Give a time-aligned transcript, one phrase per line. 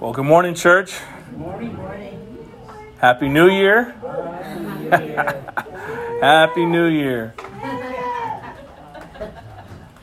[0.00, 0.94] Well, good morning, church.
[1.30, 1.74] Good morning.
[1.74, 2.48] morning.
[2.98, 3.96] Happy New Year.
[6.20, 7.34] Happy New Year.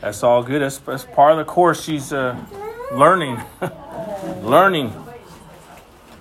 [0.01, 0.61] That's all good.
[0.61, 1.81] That's, that's part of the course.
[1.81, 2.37] She's uh,
[2.91, 3.39] learning.
[4.41, 4.93] learning.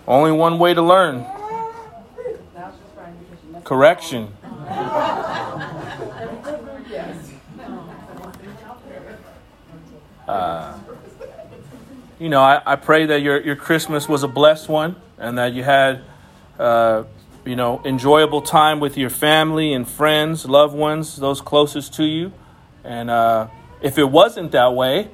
[0.06, 1.26] Only one way to learn
[3.64, 4.28] correction.
[12.18, 15.52] You know, I, I pray that your, your Christmas was a blessed one and that
[15.52, 16.02] you had,
[16.58, 17.04] uh,
[17.44, 22.32] you know, enjoyable time with your family and friends, loved ones, those closest to you.
[22.84, 23.48] And uh,
[23.80, 25.10] if it wasn't that way,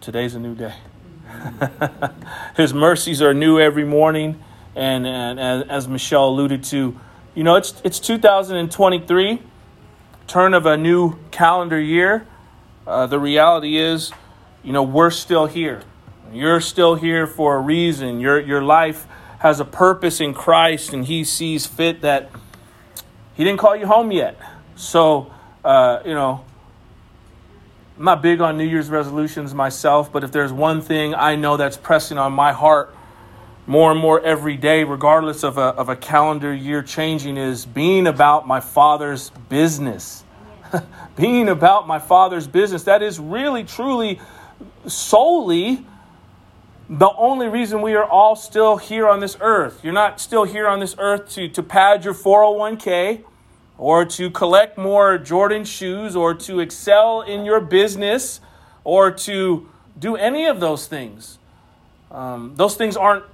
[0.00, 0.74] today's a new day.
[2.56, 4.42] His mercies are new every morning.
[4.74, 6.98] And, and, and as Michelle alluded to,
[7.34, 9.42] you know, it's, it's 2023,
[10.26, 12.26] turn of a new calendar year.
[12.90, 14.10] Uh, the reality is,
[14.64, 15.80] you know, we're still here.
[16.32, 18.18] You're still here for a reason.
[18.18, 19.06] Your, your life
[19.38, 22.32] has a purpose in Christ, and He sees fit that
[23.34, 24.36] He didn't call you home yet.
[24.74, 25.32] So,
[25.64, 26.44] uh, you know,
[27.96, 31.56] I'm not big on New Year's resolutions myself, but if there's one thing I know
[31.56, 32.92] that's pressing on my heart
[33.68, 38.08] more and more every day, regardless of a, of a calendar year changing, is being
[38.08, 40.24] about my Father's business.
[41.16, 42.84] being about my Father's business.
[42.84, 44.20] That is really, truly,
[44.86, 45.84] solely
[46.90, 49.84] the only reason we are all still here on this earth.
[49.84, 53.22] You're not still here on this earth to, to pad your 401k
[53.78, 58.40] or to collect more Jordan shoes or to excel in your business
[58.82, 61.38] or to do any of those things.
[62.10, 63.24] Um, those things aren't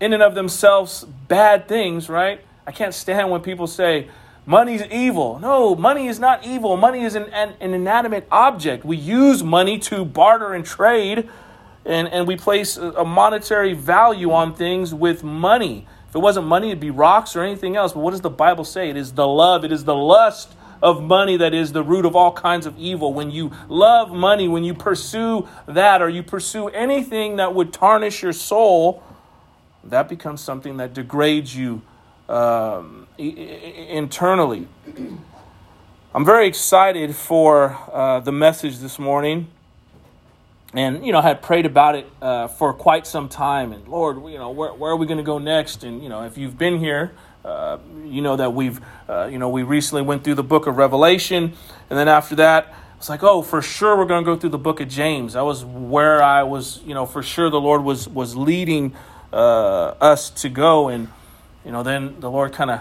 [0.00, 2.40] in and of themselves bad things, right?
[2.66, 4.08] I can't stand when people say,
[4.46, 5.38] money's evil.
[5.38, 6.76] No, money is not evil.
[6.76, 8.84] Money is an, an, an, inanimate object.
[8.84, 11.28] We use money to barter and trade,
[11.84, 15.86] and, and we place a monetary value on things with money.
[16.08, 17.92] If it wasn't money, it'd be rocks or anything else.
[17.92, 18.90] But what does the Bible say?
[18.90, 22.16] It is the love, it is the lust of money that is the root of
[22.16, 23.14] all kinds of evil.
[23.14, 28.22] When you love money, when you pursue that, or you pursue anything that would tarnish
[28.22, 29.02] your soul,
[29.84, 31.82] that becomes something that degrades you
[32.28, 34.68] um, internally.
[36.14, 39.48] I'm very excited for uh, the message this morning.
[40.74, 43.72] And, you know, I had prayed about it uh, for quite some time.
[43.72, 45.84] And, Lord, you know, where, where are we going to go next?
[45.84, 47.12] And, you know, if you've been here,
[47.44, 50.76] uh, you know that we've, uh, you know, we recently went through the book of
[50.76, 51.52] Revelation.
[51.90, 54.58] And then after that, it's like, oh, for sure we're going to go through the
[54.58, 55.32] book of James.
[55.32, 58.94] That was where I was, you know, for sure the Lord was, was leading
[59.32, 60.88] uh, us to go.
[60.88, 61.08] And,
[61.64, 62.80] you know, then the Lord kind of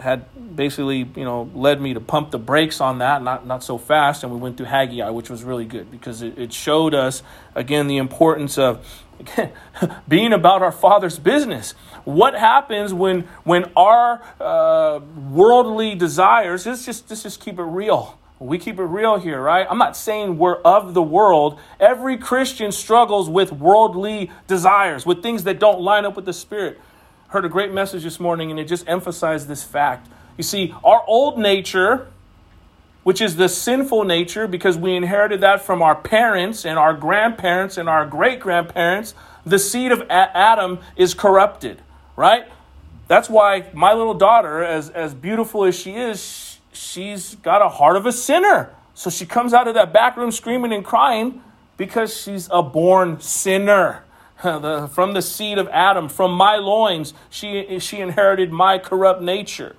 [0.00, 0.24] had
[0.56, 4.22] basically, you know, led me to pump the brakes on that, not not so fast,
[4.22, 7.22] and we went through Haggai, which was really good because it, it showed us
[7.54, 8.84] again the importance of
[9.20, 9.52] again,
[10.08, 11.72] being about our Father's business.
[12.04, 16.66] What happens when when our uh, worldly desires?
[16.66, 18.18] Let's just let's just keep it real.
[18.40, 19.66] We keep it real here, right?
[19.70, 21.58] I'm not saying we're of the world.
[21.78, 26.80] Every Christian struggles with worldly desires, with things that don't line up with the Spirit.
[27.34, 30.06] Heard a great message this morning, and it just emphasized this fact.
[30.36, 32.06] You see, our old nature,
[33.02, 37.76] which is the sinful nature, because we inherited that from our parents and our grandparents
[37.76, 41.82] and our great grandparents, the seed of Adam is corrupted,
[42.14, 42.44] right?
[43.08, 47.96] That's why my little daughter, as, as beautiful as she is, she's got a heart
[47.96, 48.70] of a sinner.
[48.94, 51.42] So she comes out of that back room screaming and crying
[51.78, 54.03] because she's a born sinner.
[54.64, 59.74] The, from the seed of Adam, from my loins, she, she inherited my corrupt nature.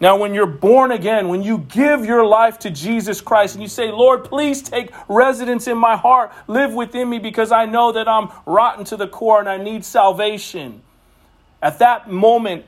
[0.00, 3.68] Now, when you're born again, when you give your life to Jesus Christ and you
[3.68, 8.08] say, Lord, please take residence in my heart, live within me because I know that
[8.08, 10.82] I'm rotten to the core and I need salvation.
[11.62, 12.66] At that moment,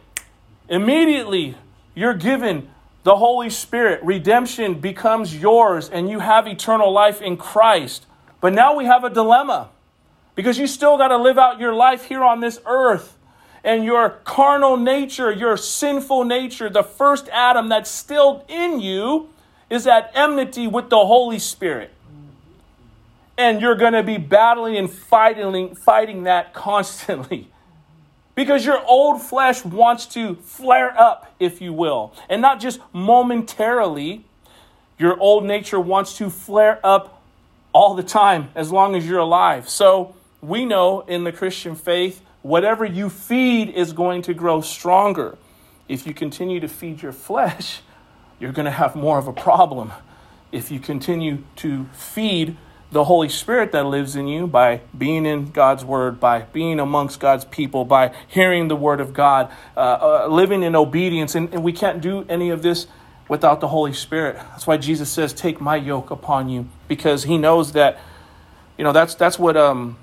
[0.68, 1.56] immediately
[1.94, 2.70] you're given
[3.02, 4.00] the Holy Spirit.
[4.04, 8.06] Redemption becomes yours and you have eternal life in Christ.
[8.40, 9.70] But now we have a dilemma
[10.36, 13.16] because you still got to live out your life here on this earth.
[13.64, 19.30] And your carnal nature, your sinful nature, the first Adam that's still in you,
[19.68, 21.90] is at enmity with the Holy Spirit.
[23.36, 27.48] And you're going to be battling and fighting, fighting that constantly.
[28.36, 34.24] Because your old flesh wants to flare up, if you will, and not just momentarily.
[34.98, 37.22] Your old nature wants to flare up
[37.72, 39.68] all the time as long as you're alive.
[39.68, 40.14] So
[40.46, 45.36] we know in the Christian faith, whatever you feed is going to grow stronger.
[45.88, 47.80] If you continue to feed your flesh,
[48.40, 49.92] you're going to have more of a problem.
[50.52, 52.56] If you continue to feed
[52.92, 57.18] the Holy Spirit that lives in you by being in God's Word, by being amongst
[57.18, 61.34] God's people, by hearing the Word of God, uh, uh, living in obedience.
[61.34, 62.86] And, and we can't do any of this
[63.28, 64.36] without the Holy Spirit.
[64.36, 67.98] That's why Jesus says, Take my yoke upon you, because he knows that,
[68.78, 69.56] you know, that's, that's what.
[69.56, 69.96] Um,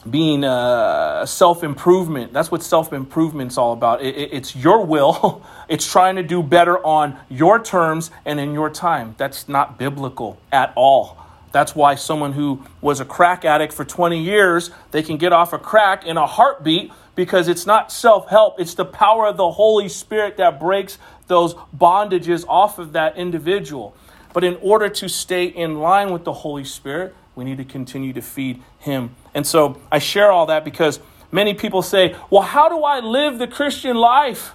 [0.00, 2.32] being uh, self improvement.
[2.32, 4.02] That's what self improvement's all about.
[4.02, 5.42] It, it, it's your will.
[5.66, 9.14] It's trying to do better on your terms and in your time.
[9.16, 11.16] That's not biblical at all.
[11.52, 15.54] That's why someone who was a crack addict for 20 years, they can get off
[15.54, 18.60] a crack in a heartbeat because it's not self help.
[18.60, 23.96] It's the power of the Holy Spirit that breaks those bondages off of that individual.
[24.32, 28.12] But in order to stay in line with the Holy Spirit, we need to continue
[28.12, 29.14] to feed Him.
[29.34, 31.00] And so I share all that because
[31.32, 34.54] many people say, well, how do I live the Christian life?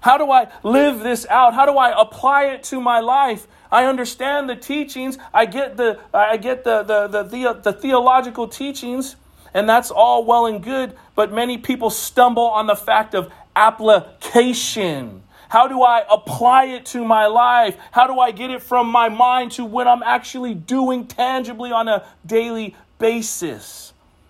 [0.00, 1.54] How do I live this out?
[1.54, 3.46] How do I apply it to my life?
[3.70, 5.18] I understand the teachings.
[5.34, 9.16] I get the I get the the the, the, the theological teachings,
[9.54, 15.22] and that's all well and good, but many people stumble on the fact of application.
[15.48, 17.76] How do I apply it to my life?
[17.92, 21.88] How do I get it from my mind to what I'm actually doing tangibly on
[21.88, 23.85] a daily basis?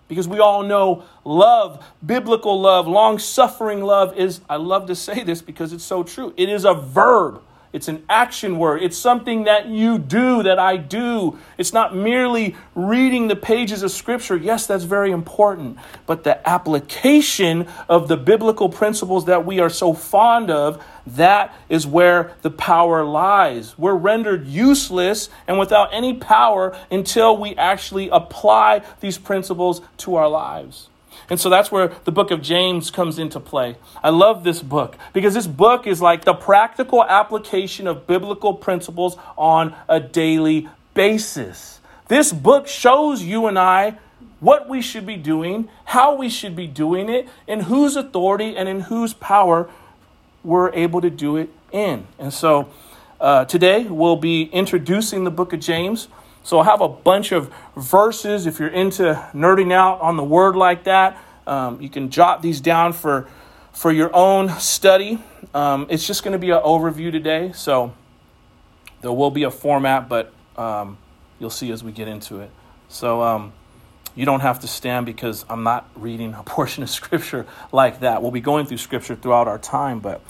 [0.07, 5.23] Because we all know love, biblical love, long suffering love is, I love to say
[5.23, 7.41] this because it's so true, it is a verb.
[7.73, 8.81] It's an action word.
[8.81, 11.37] It's something that you do, that I do.
[11.57, 14.37] It's not merely reading the pages of Scripture.
[14.37, 15.77] Yes, that's very important.
[16.05, 21.85] But the application of the biblical principles that we are so fond of, that is
[21.85, 23.77] where the power lies.
[23.77, 30.29] We're rendered useless and without any power until we actually apply these principles to our
[30.29, 30.89] lives.
[31.29, 33.75] And so that's where the book of James comes into play.
[34.01, 39.17] I love this book because this book is like the practical application of biblical principles
[39.37, 41.79] on a daily basis.
[42.07, 43.97] This book shows you and I
[44.39, 48.69] what we should be doing, how we should be doing it, in whose authority and
[48.69, 49.69] in whose power
[50.43, 52.07] we're able to do it in.
[52.19, 52.69] And so
[53.19, 56.07] uh, today we'll be introducing the book of James.
[56.47, 58.45] So I'll have a bunch of verses.
[58.45, 62.61] If you're into nerding out on the word like that, um, you can jot these
[62.61, 63.27] down for
[63.73, 65.21] for your own study.
[65.53, 67.93] Um, it's just going to be an overview today, so
[69.01, 70.97] there will be a format, but um,
[71.37, 72.49] you'll see as we get into it.
[72.87, 73.51] So um,
[74.15, 78.21] you don't have to stand because I'm not reading a portion of scripture like that.
[78.21, 80.21] We'll be going through scripture throughout our time, but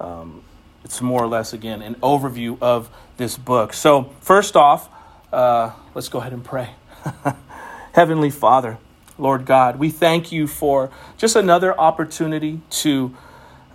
[0.00, 0.42] um,
[0.82, 3.72] it's more or less again an overview of this book.
[3.72, 4.88] So first off.
[5.32, 6.70] Uh, let's go ahead and pray.
[7.92, 8.78] Heavenly Father,
[9.16, 13.14] Lord God, we thank you for just another opportunity to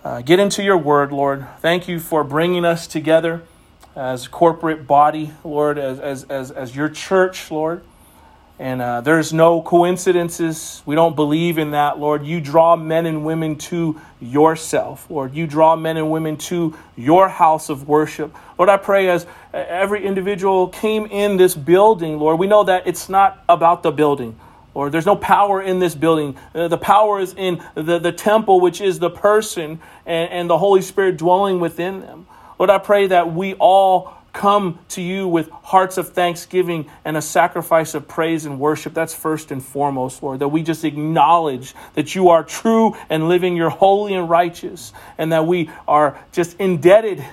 [0.04, 1.46] uh, get into your word, Lord.
[1.60, 3.42] Thank you for bringing us together
[3.94, 7.82] as corporate body, Lord, as, as, as, as your church, Lord.
[8.58, 10.82] And uh, there's no coincidences.
[10.86, 12.24] We don't believe in that, Lord.
[12.24, 15.34] You draw men and women to yourself, Lord.
[15.34, 18.34] You draw men and women to your house of worship.
[18.58, 23.10] Lord, I pray as every individual came in this building, Lord, we know that it's
[23.10, 24.38] not about the building.
[24.74, 26.36] Lord, there's no power in this building.
[26.54, 30.58] Uh, the power is in the, the temple, which is the person and, and the
[30.58, 32.26] Holy Spirit dwelling within them.
[32.58, 37.22] Lord, I pray that we all come to you with hearts of thanksgiving and a
[37.22, 38.92] sacrifice of praise and worship.
[38.92, 43.56] That's first and foremost, Lord, that we just acknowledge that you are true and living,
[43.56, 47.24] you're holy and righteous, and that we are just indebted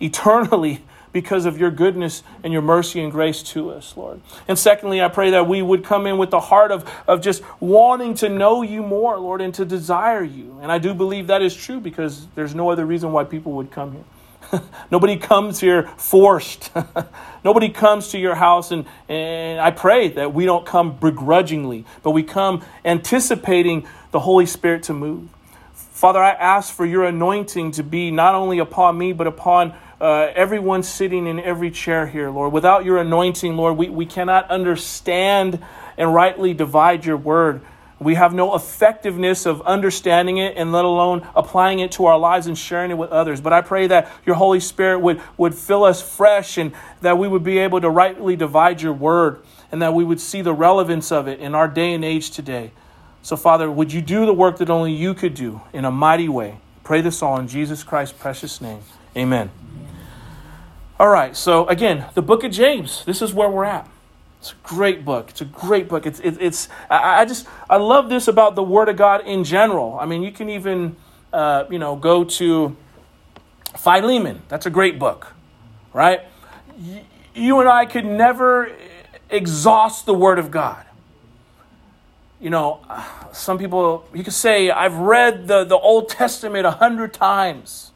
[0.00, 0.82] eternally
[1.12, 4.20] because of your goodness and your mercy and grace to us, Lord.
[4.48, 7.42] And secondly, I pray that we would come in with the heart of, of just
[7.60, 10.58] wanting to know you more, Lord, and to desire you.
[10.62, 13.70] And I do believe that is true because there's no other reason why people would
[13.70, 14.04] come here.
[14.90, 16.70] Nobody comes here forced.
[17.44, 22.12] Nobody comes to your house, and, and I pray that we don't come begrudgingly, but
[22.12, 25.28] we come anticipating the Holy Spirit to move.
[25.74, 30.32] Father, I ask for your anointing to be not only upon me, but upon uh,
[30.34, 32.52] everyone sitting in every chair here, Lord.
[32.52, 35.64] Without your anointing, Lord, we, we cannot understand
[35.96, 37.62] and rightly divide your word.
[38.04, 42.46] We have no effectiveness of understanding it and let alone applying it to our lives
[42.46, 43.40] and sharing it with others.
[43.40, 47.28] But I pray that your Holy Spirit would, would fill us fresh and that we
[47.28, 51.10] would be able to rightly divide your word and that we would see the relevance
[51.10, 52.72] of it in our day and age today.
[53.22, 56.28] So, Father, would you do the work that only you could do in a mighty
[56.28, 56.58] way?
[56.84, 58.80] Pray this all in Jesus Christ's precious name.
[59.16, 59.50] Amen.
[60.98, 63.04] All right, so again, the book of James.
[63.04, 63.88] This is where we're at.
[64.42, 65.30] It's a great book.
[65.30, 66.04] It's a great book.
[66.04, 69.44] It's it, it's I, I, just I love this about the Word of God in
[69.44, 69.96] general.
[70.00, 70.96] I mean, you can even
[71.32, 72.76] uh, you know go to
[73.78, 74.42] Philemon.
[74.48, 75.32] That's a great book,
[75.92, 76.22] right?
[77.36, 78.72] You and I could never
[79.30, 80.84] exhaust the Word of God.
[82.40, 82.80] You know,
[83.32, 87.92] some people, you could say, I've read the, the Old Testament a hundred times.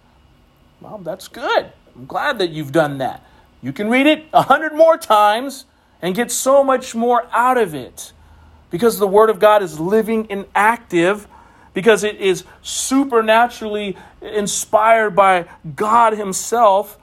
[0.80, 1.72] Well, that's good.
[1.96, 3.26] I'm glad that you've done that.
[3.60, 5.64] You can read it a hundred more times
[6.02, 8.12] and get so much more out of it
[8.70, 11.26] because the Word of God is living and active,
[11.72, 16.98] because it is supernaturally inspired by God Himself.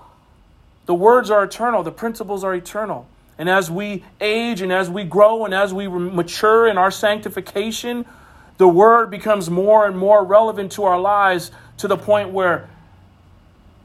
[0.86, 3.08] The words are eternal, the principles are eternal.
[3.38, 8.06] And as we age and as we grow and as we mature in our sanctification,
[8.58, 12.70] the Word becomes more and more relevant to our lives to the point where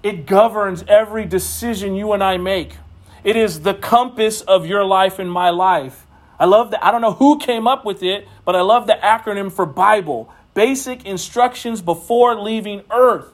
[0.03, 2.77] it governs every decision you and I make.
[3.25, 6.07] It is the compass of your life and my life.
[6.39, 6.85] I love that.
[6.85, 10.33] I don't know who came up with it, but I love the acronym for Bible
[10.55, 13.33] basic instructions before leaving earth.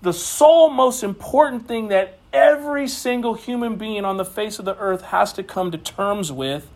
[0.00, 4.76] The sole most important thing that every single human being on the face of the
[4.78, 6.68] earth has to come to terms with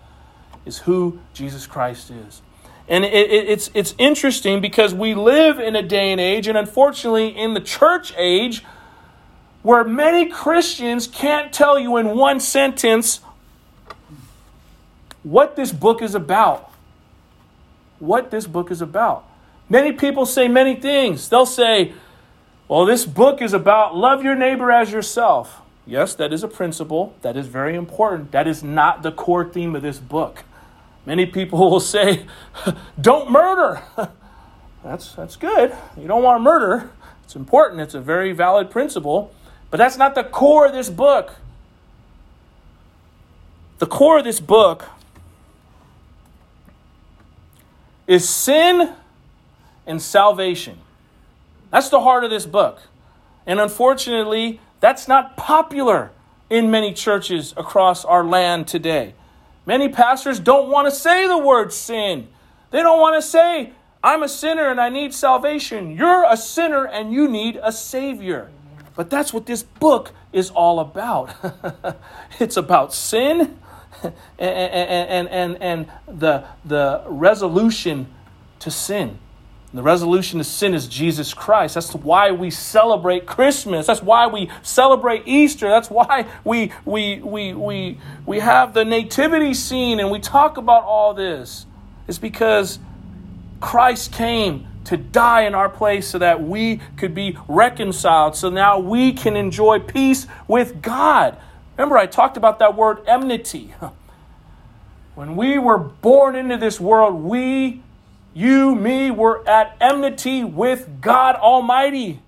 [0.64, 2.40] is who Jesus Christ is.
[2.88, 6.56] And it, it, it's, it's interesting because we live in a day and age, and
[6.56, 8.64] unfortunately, in the church age,
[9.66, 13.18] where many Christians can't tell you in one sentence
[15.24, 16.70] what this book is about.
[17.98, 19.24] What this book is about.
[19.68, 21.28] Many people say many things.
[21.28, 21.94] They'll say,
[22.68, 25.60] well, this book is about love your neighbor as yourself.
[25.84, 27.16] Yes, that is a principle.
[27.22, 28.30] That is very important.
[28.30, 30.44] That is not the core theme of this book.
[31.04, 32.24] Many people will say,
[33.00, 33.82] don't murder.
[34.84, 35.76] that's, that's good.
[35.96, 36.90] You don't want to murder.
[37.24, 37.80] It's important.
[37.80, 39.32] It's a very valid principle.
[39.70, 41.36] But that's not the core of this book.
[43.78, 44.88] The core of this book
[48.06, 48.92] is sin
[49.86, 50.78] and salvation.
[51.70, 52.80] That's the heart of this book.
[53.46, 56.10] And unfortunately, that's not popular
[56.48, 59.14] in many churches across our land today.
[59.66, 62.28] Many pastors don't want to say the word sin.
[62.70, 65.96] They don't want to say, I'm a sinner and I need salvation.
[65.96, 68.50] You're a sinner and you need a Savior.
[68.96, 71.30] But that's what this book is all about.
[72.40, 73.58] it's about sin
[74.02, 78.06] and, and, and, and the, the resolution
[78.60, 79.18] to sin.
[79.74, 81.74] The resolution to sin is Jesus Christ.
[81.74, 83.86] That's why we celebrate Christmas.
[83.86, 85.68] That's why we celebrate Easter.
[85.68, 90.84] That's why we, we, we, we, we have the nativity scene and we talk about
[90.84, 91.66] all this.
[92.08, 92.78] It's because
[93.60, 98.36] Christ came to die in our place so that we could be reconciled.
[98.36, 101.36] So now we can enjoy peace with God.
[101.76, 103.74] Remember, I talked about that word enmity.
[105.16, 107.80] When we were born into this world, we,
[108.34, 112.20] you, me, were at enmity with God Almighty.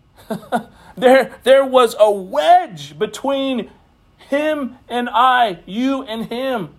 [0.96, 3.70] there, there was a wedge between
[4.16, 6.70] Him and I, you and Him.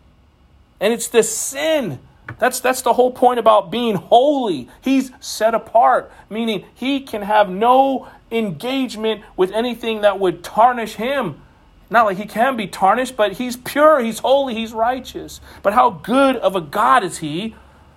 [0.79, 1.99] And it's the sin
[2.37, 4.69] that's, that's the whole point about being holy.
[4.81, 11.41] He's set apart, meaning he can have no engagement with anything that would tarnish him.
[11.89, 15.41] Not like he can be tarnished, but he's pure, he's holy, he's righteous.
[15.63, 17.55] But how good of a God is he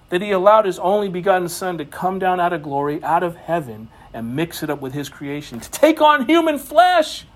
[0.09, 3.37] that he allowed his only begotten Son to come down out of glory, out of
[3.37, 7.27] heaven, and mix it up with his creation, to take on human flesh,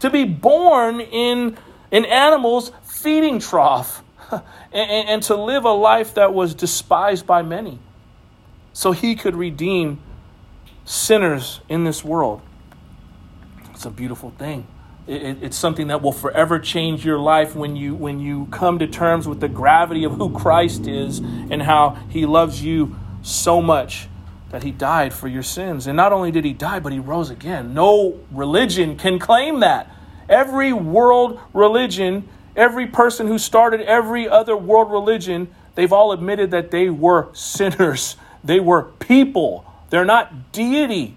[0.00, 1.56] to be born in
[1.92, 4.02] an animal's feeding trough
[4.72, 7.78] and, and to live a life that was despised by many
[8.72, 9.98] so he could redeem
[10.84, 12.42] sinners in this world.
[13.70, 14.66] It's a beautiful thing.
[15.06, 18.78] It, it, it's something that will forever change your life when you when you come
[18.80, 23.62] to terms with the gravity of who Christ is and how he loves you so
[23.62, 24.08] much
[24.50, 25.86] that he died for your sins.
[25.86, 27.74] And not only did he die, but he rose again.
[27.74, 29.90] No religion can claim that.
[30.28, 36.70] Every world religion Every person who started every other world religion, they've all admitted that
[36.70, 38.16] they were sinners.
[38.42, 39.64] They were people.
[39.90, 41.16] They're not deity.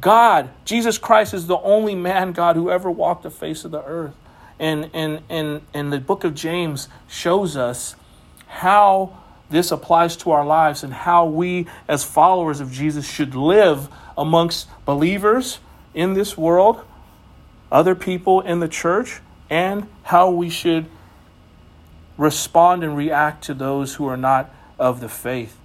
[0.00, 3.84] God, Jesus Christ is the only man God who ever walked the face of the
[3.84, 4.14] earth.
[4.58, 7.94] And, and, and, and the book of James shows us
[8.46, 9.18] how
[9.50, 14.68] this applies to our lives and how we, as followers of Jesus, should live amongst
[14.84, 15.58] believers
[15.94, 16.82] in this world,
[17.70, 19.20] other people in the church,
[19.52, 20.86] and how we should
[22.16, 25.58] respond and react to those who are not of the faith.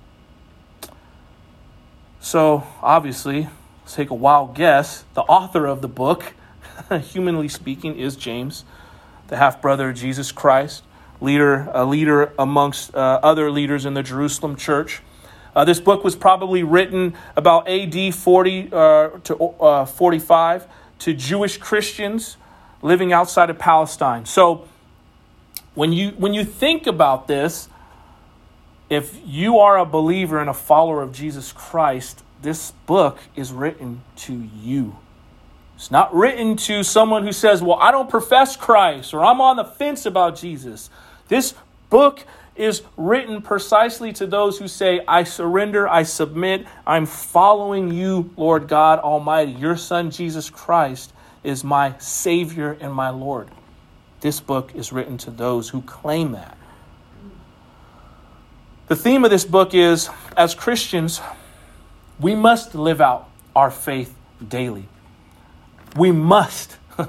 [2.20, 3.48] So, obviously,
[3.84, 5.06] let's take a wild guess.
[5.14, 6.34] The author of the book,
[7.02, 8.66] humanly speaking, is James,
[9.30, 10.84] the half brother of Jesus Christ,
[11.22, 15.02] leader, a leader amongst uh, other leaders in the Jerusalem church.
[15.56, 20.68] Uh, this book was probably written about AD 40 uh, to uh, 45
[21.00, 22.36] to Jewish Christians
[22.88, 24.26] living outside of Palestine.
[24.26, 24.68] So
[25.76, 27.70] when you when you think about this,
[28.90, 34.02] if you are a believer and a follower of Jesus Christ, this book is written
[34.18, 34.98] to you.
[35.76, 39.58] It's not written to someone who says, Well, I don't profess Christ or I'm on
[39.58, 40.90] the fence about Jesus.
[41.28, 41.54] This
[41.90, 42.24] book
[42.56, 48.68] is written precisely to those who say, I surrender, I submit, I'm following you, Lord
[48.68, 49.52] God Almighty.
[49.52, 51.14] Your Son, Jesus Christ,
[51.48, 53.48] is my Savior and my Lord.
[54.20, 56.58] This book is written to those who claim that.
[58.90, 61.22] The theme of this book is as Christians,
[62.20, 64.14] we must live out our faith
[64.46, 64.90] daily.
[65.96, 66.76] We must.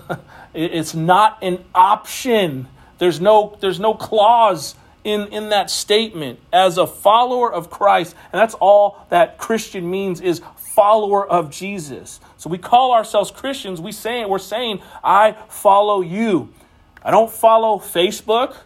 [0.55, 2.69] it's not an option.
[2.99, 8.15] There's no, there's no clause in, in that statement as a follower of Christ.
[8.33, 12.21] And that's all that Christian means is follower of Jesus.
[12.39, 13.81] So we call ourselves Christians.
[13.81, 16.55] We say we're saying, I follow you.
[17.03, 18.57] I don't follow Facebook.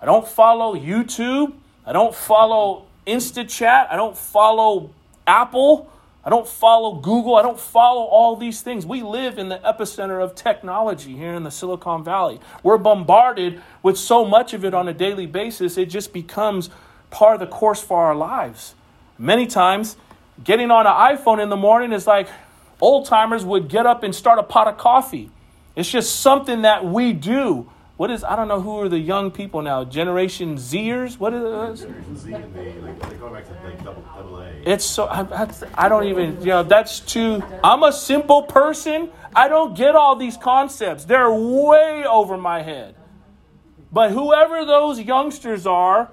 [0.00, 1.54] I don't follow YouTube.
[1.84, 3.90] I don't follow InstaChat.
[3.90, 4.90] I don't follow
[5.26, 5.90] Apple.
[6.24, 7.34] I don't follow Google.
[7.34, 8.86] I don't follow all these things.
[8.86, 12.38] We live in the epicenter of technology here in the Silicon Valley.
[12.62, 16.70] We're bombarded with so much of it on a daily basis, it just becomes
[17.10, 18.74] part of the course for our lives.
[19.18, 19.96] Many times,
[20.42, 22.28] getting on an iPhone in the morning is like
[22.82, 25.30] old timers would get up and start a pot of coffee.
[25.74, 27.70] It's just something that we do
[28.02, 29.84] what is I don't know who are the young people now?
[29.84, 31.20] Generation Zers?
[31.20, 31.86] What is it?
[31.86, 34.50] Generation Z and they like they go back to like double double A.
[34.66, 37.44] It's so I, I don't even you know that's too.
[37.62, 39.10] I'm a simple person.
[39.36, 41.04] I don't get all these concepts.
[41.04, 42.96] They're way over my head.
[43.92, 46.10] But whoever those youngsters are,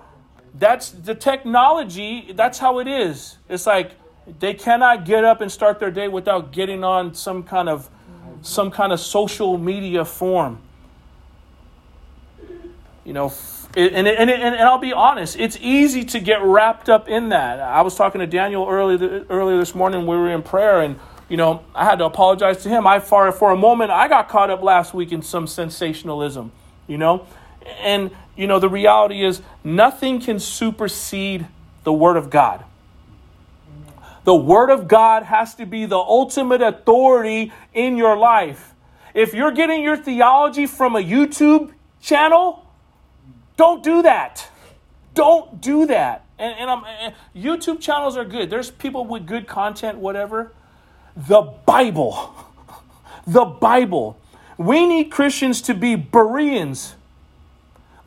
[0.54, 2.34] that's the technology.
[2.34, 3.40] That's how it is.
[3.50, 3.94] It's like
[4.40, 7.90] they cannot get up and start their day without getting on some kind of
[8.42, 10.60] some kind of social media form
[13.10, 13.34] you know,
[13.76, 17.60] and, and, and, and, I'll be honest, it's easy to get wrapped up in that.
[17.60, 21.36] I was talking to Daniel earlier, earlier this morning, we were in prayer, and, you
[21.36, 22.86] know, I had to apologize to him.
[22.86, 26.52] I, for, for a moment, I got caught up last week in some sensationalism,
[26.86, 27.26] you know,
[27.82, 31.48] and, you know, the reality is nothing can supersede
[31.84, 32.64] the Word of God.
[34.24, 38.76] The Word of God has to be the ultimate authority in your life.
[39.14, 42.66] If you're getting your theology from a YouTube channel,
[43.58, 44.48] don't do that.
[45.14, 46.26] Don't do that.
[46.38, 48.50] And, and, and YouTube channels are good.
[48.50, 50.54] There's people with good content, whatever.
[51.16, 52.36] The Bible.
[53.28, 54.20] The Bible.
[54.58, 56.96] We need Christians to be Bereans,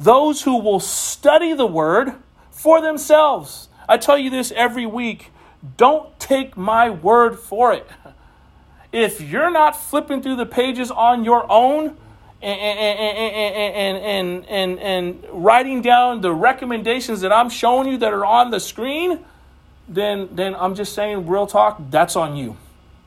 [0.01, 2.15] those who will study the Word
[2.51, 3.69] for themselves.
[3.89, 5.32] I tell you this every week
[5.77, 7.89] don't take my word for it.
[8.93, 11.97] If you're not flipping through the pages on your own,
[12.43, 18.25] and, and, and, and, and writing down the recommendations that I'm showing you that are
[18.25, 19.21] on the screen,
[19.89, 22.57] then, then I'm just saying, real talk, that's on you.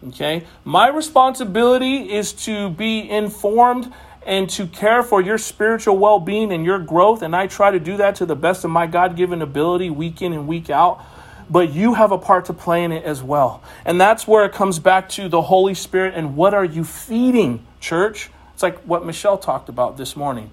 [0.07, 0.45] Okay?
[0.63, 3.91] My responsibility is to be informed
[4.25, 7.21] and to care for your spiritual well being and your growth.
[7.21, 10.21] And I try to do that to the best of my God given ability, week
[10.21, 11.05] in and week out.
[11.49, 13.63] But you have a part to play in it as well.
[13.86, 17.65] And that's where it comes back to the Holy Spirit and what are you feeding,
[17.79, 18.29] church?
[18.53, 20.49] It's like what Michelle talked about this morning.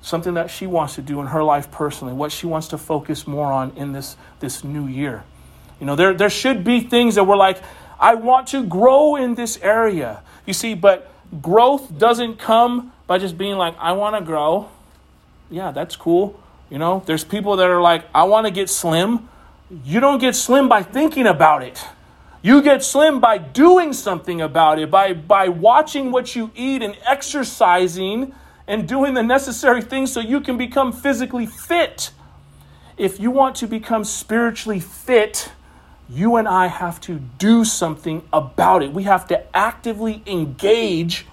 [0.00, 3.26] Something that she wants to do in her life personally, what she wants to focus
[3.26, 5.24] more on in this, this new year.
[5.80, 7.58] You know, there, there should be things that we're like,
[7.98, 10.22] I want to grow in this area.
[10.46, 11.10] You see, but
[11.42, 14.68] growth doesn't come by just being like, I want to grow.
[15.50, 16.38] Yeah, that's cool.
[16.70, 19.28] You know, there's people that are like, I want to get slim.
[19.70, 21.84] You don't get slim by thinking about it.
[22.40, 26.96] You get slim by doing something about it, by, by watching what you eat and
[27.04, 28.34] exercising
[28.66, 32.12] and doing the necessary things so you can become physically fit.
[32.96, 35.52] If you want to become spiritually fit,
[36.08, 38.92] you and I have to do something about it.
[38.92, 41.26] We have to actively engage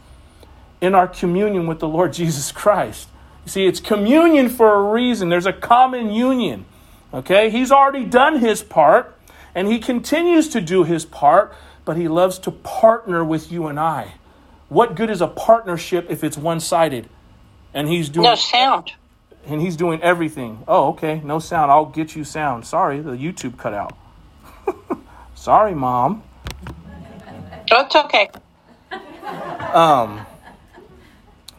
[0.81, 3.07] in our communion with the Lord Jesus Christ.
[3.45, 5.29] You see, it's communion for a reason.
[5.29, 6.65] There's a common union.
[7.13, 7.49] Okay?
[7.49, 9.15] He's already done his part.
[9.55, 13.79] And he continues to do his part, but he loves to partner with you and
[13.79, 14.15] I.
[14.67, 17.07] What good is a partnership if it's one sided?
[17.73, 18.91] And he's doing no sound.
[19.47, 20.63] And he's doing everything.
[20.67, 21.71] Oh, okay, no sound.
[21.71, 22.65] I'll get you sound.
[22.65, 23.97] Sorry, the YouTube cut out.
[25.35, 26.23] Sorry, mom.
[27.67, 28.29] It's okay.
[29.73, 30.25] Um,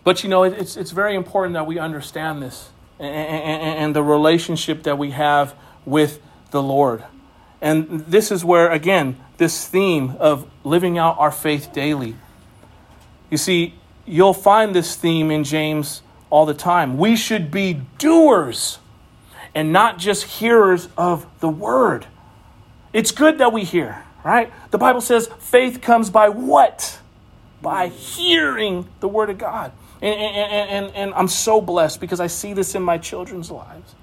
[0.05, 4.99] but you know, it's it's very important that we understand this and, the relationship that
[4.99, 5.55] we have
[5.85, 7.05] with the Lord.
[7.61, 12.17] And this is where, again, this theme of living out our faith daily.
[13.31, 16.97] You see, you'll find this theme in James all the time.
[16.97, 18.79] We should be doers
[19.55, 22.07] and not just hearers of the word.
[22.93, 24.53] It's good that we hear, right?
[24.71, 26.99] The Bible says faith comes by what?
[27.63, 29.73] By hearing the word of God.
[30.03, 33.95] And, and, and, and, I'm so blessed because I see this in my children's lives.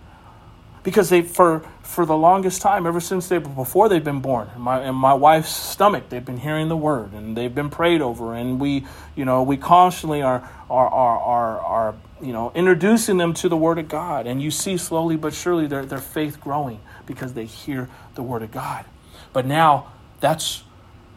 [0.81, 4.61] Because they, for, for the longest time, ever since they, before they've been born, in
[4.61, 8.33] my, in my wife's stomach, they've been hearing the word and they've been prayed over.
[8.33, 13.33] And we, you know, we constantly are, are, are, are, are you know, introducing them
[13.35, 14.27] to the word of God.
[14.27, 18.41] And you see slowly but surely their, their faith growing because they hear the word
[18.41, 18.85] of God.
[19.31, 20.63] But now that's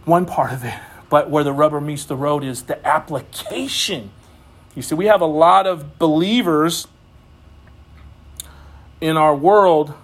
[0.04, 0.78] one part of it.
[1.08, 4.10] But where the rubber meets the road is the application
[4.76, 6.86] you see, we have a lot of believers
[9.00, 9.94] in our world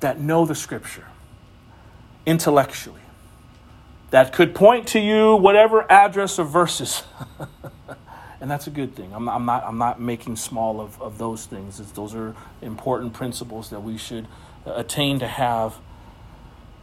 [0.00, 1.04] that know the scripture
[2.24, 3.00] intellectually,
[4.10, 7.02] that could point to you whatever address or verses.
[8.40, 9.12] and that's a good thing.
[9.12, 11.80] I'm not, I'm not, I'm not making small of, of those things.
[11.80, 14.26] It's, those are important principles that we should
[14.66, 15.76] uh, attain to have.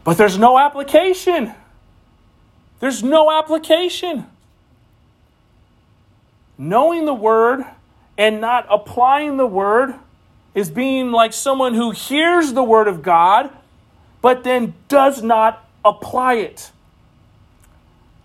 [0.03, 1.55] But there's no application.
[2.79, 4.27] There's no application
[6.57, 7.63] knowing the word
[8.17, 9.95] and not applying the word
[10.53, 13.49] is being like someone who hears the word of God
[14.21, 16.71] but then does not apply it.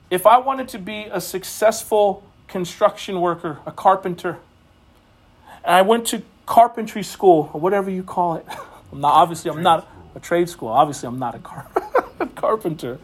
[0.08, 4.38] If I wanted to be a successful construction worker, a carpenter,
[5.62, 8.46] and I went to carpentry school or whatever you call it,
[8.92, 10.68] I'm not obviously I'm not a trade school.
[10.68, 11.68] Obviously, I'm not a car-
[12.34, 12.98] carpenter.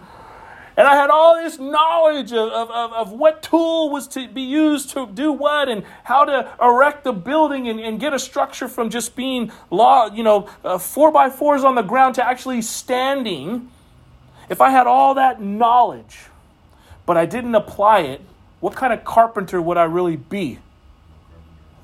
[0.77, 4.91] And I had all this knowledge of, of, of, what tool was to be used
[4.91, 8.91] to do what and how to erect a building and, and get a structure from
[8.91, 13.71] just being law, you know, uh, four by fours on the ground to actually standing.
[14.51, 16.27] If I had all that knowledge,
[17.07, 18.21] but I didn't apply it,
[18.61, 20.59] what kind of carpenter would I really be?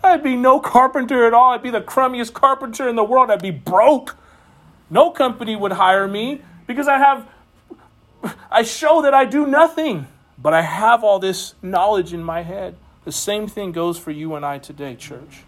[0.05, 1.51] I'd be no carpenter at all.
[1.53, 3.31] I'd be the crummiest carpenter in the world.
[3.31, 4.17] I'd be broke.
[4.91, 7.27] No company would hire me because I have
[8.51, 10.07] I show that I do nothing,
[10.39, 12.77] but I have all this knowledge in my head.
[13.05, 15.43] The same thing goes for you and I today, church.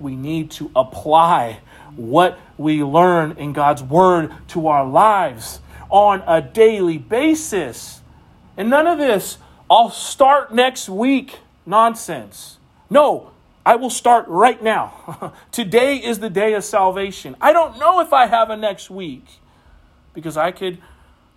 [0.00, 1.60] We need to apply
[1.96, 8.00] what we learn in God's Word to our lives on a daily basis.
[8.56, 9.38] And none of this,
[9.70, 12.58] I'll start next week nonsense.
[12.90, 13.30] No,
[13.64, 15.32] I will start right now.
[15.52, 17.36] Today is the day of salvation.
[17.40, 19.24] I don't know if I have a next week
[20.14, 20.78] because I could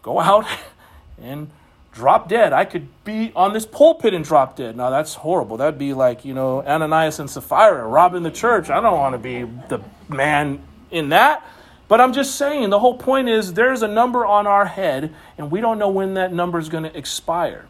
[0.06, 0.46] go out
[1.22, 1.50] and
[1.91, 2.54] drop dead.
[2.54, 4.78] I could be on this pulpit and drop dead.
[4.78, 5.58] Now that's horrible.
[5.58, 8.70] That'd be like, you know, Ananias and Sapphira robbing the church.
[8.70, 11.44] I don't want to be the man in that.
[11.88, 15.52] But I'm just saying, the whole point is there's a number on our head, and
[15.52, 17.68] we don't know when that number is going to expire.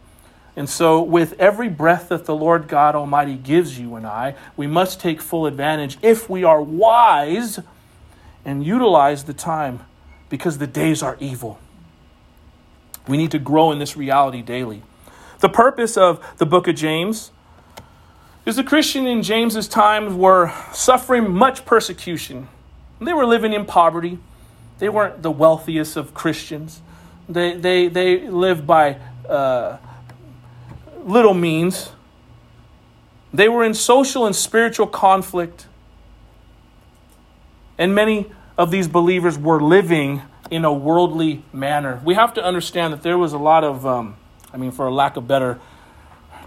[0.56, 4.68] And so, with every breath that the Lord God Almighty gives you and I, we
[4.68, 7.60] must take full advantage if we are wise
[8.46, 9.82] and utilize the time
[10.30, 11.60] because the days are evil.
[13.08, 14.82] We need to grow in this reality daily.
[15.40, 17.32] The purpose of the book of James
[18.46, 22.48] is the Christian in James's times were suffering much persecution.
[23.02, 24.20] They were living in poverty.
[24.80, 26.82] They weren't the wealthiest of Christians.
[27.28, 29.78] They, they, they lived by uh,
[31.04, 31.90] little means.
[33.34, 35.68] They were in social and spiritual conflict.
[37.78, 42.02] And many of these believers were living in a worldly manner.
[42.04, 44.16] We have to understand that there was a lot of, um,
[44.54, 45.60] I mean, for a lack of better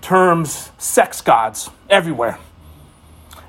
[0.01, 2.39] terms, sex gods everywhere.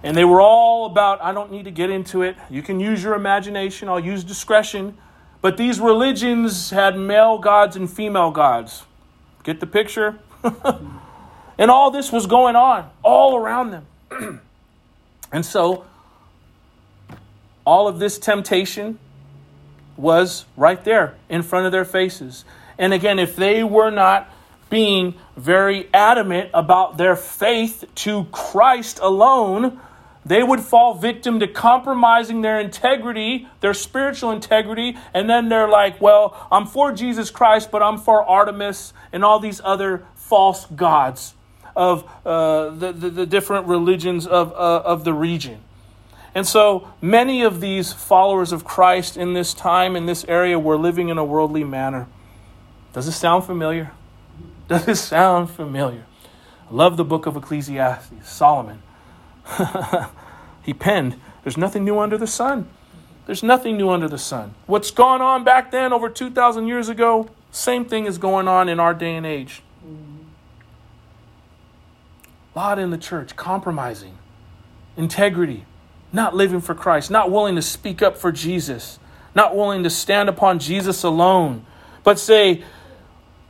[0.01, 2.37] And they were all about, I don't need to get into it.
[2.49, 4.97] You can use your imagination, I'll use discretion.
[5.41, 8.83] But these religions had male gods and female gods.
[9.43, 10.19] Get the picture?
[11.57, 14.41] and all this was going on all around them.
[15.31, 15.85] and so,
[17.65, 18.99] all of this temptation,
[19.99, 22.45] was right there in front of their faces.
[22.77, 24.31] And again, if they were not
[24.69, 29.79] being very adamant about their faith to Christ alone,
[30.25, 35.99] they would fall victim to compromising their integrity, their spiritual integrity, and then they're like,
[35.99, 41.33] well, I'm for Jesus Christ, but I'm for Artemis and all these other false gods
[41.75, 45.61] of uh, the, the, the, different religions of, uh, of the region.
[46.39, 50.77] And so many of these followers of Christ in this time, in this area, were
[50.77, 52.07] living in a worldly manner.
[52.93, 53.91] Does it sound familiar?
[54.69, 56.05] Does it sound familiar?
[56.71, 58.81] I love the book of Ecclesiastes, Solomon.
[60.63, 62.69] he penned, There's nothing new under the sun.
[63.25, 64.55] There's nothing new under the sun.
[64.65, 68.79] What's gone on back then, over 2,000 years ago, same thing is going on in
[68.79, 69.61] our day and age.
[72.55, 74.17] A lot in the church compromising
[74.95, 75.65] integrity,
[76.11, 78.99] not living for Christ, not willing to speak up for Jesus,
[79.35, 81.65] not willing to stand upon Jesus alone,
[82.03, 82.63] but say,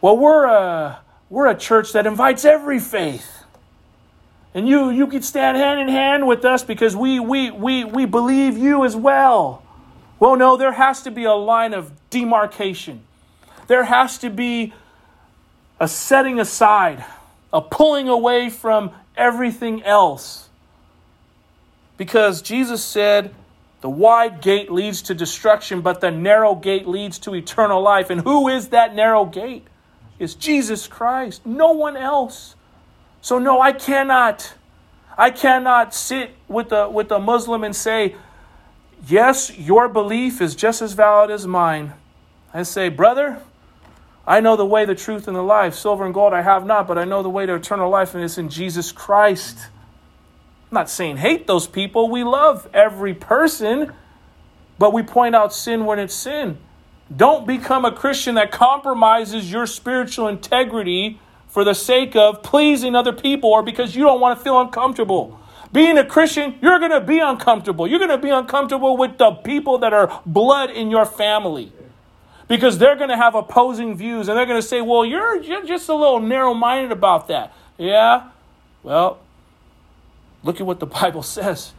[0.02, 3.43] well, we're a, we're a church that invites every faith.
[4.54, 8.06] And you, you can stand hand in hand with us because we, we, we, we
[8.06, 9.63] believe you as well.
[10.19, 13.04] Well, no, there has to be a line of demarcation.
[13.67, 14.74] There has to be
[15.80, 17.06] a setting aside,
[17.54, 20.48] a pulling away from everything else.
[21.99, 23.35] Because Jesus said,
[23.81, 28.09] the wide gate leads to destruction, but the narrow gate leads to eternal life.
[28.09, 29.67] And who is that narrow gate?
[30.17, 32.55] It's Jesus Christ, no one else.
[33.21, 34.53] So, no, I cannot.
[35.17, 38.15] I cannot sit with a, with a Muslim and say,
[39.05, 41.91] Yes, your belief is just as valid as mine.
[42.53, 43.41] I say, Brother,
[44.25, 45.75] I know the way, the truth, and the life.
[45.75, 48.23] Silver and gold I have not, but I know the way to eternal life, and
[48.23, 49.67] it's in Jesus Christ.
[50.71, 52.10] I'm not saying hate those people.
[52.10, 53.91] We love every person,
[54.77, 56.60] but we point out sin when it's sin.
[57.15, 63.12] Don't become a Christian that compromises your spiritual integrity for the sake of pleasing other
[63.12, 65.39] people or because you don't want to feel uncomfortable.
[65.71, 67.88] Being a Christian, you're going to be uncomfortable.
[67.88, 71.71] You're going to be uncomfortable with the people that are blood in your family
[72.47, 75.65] because they're going to have opposing views and they're going to say, well, you're, you're
[75.65, 77.53] just a little narrow minded about that.
[77.77, 78.29] Yeah?
[78.84, 79.19] Well,
[80.43, 81.73] look at what the Bible says.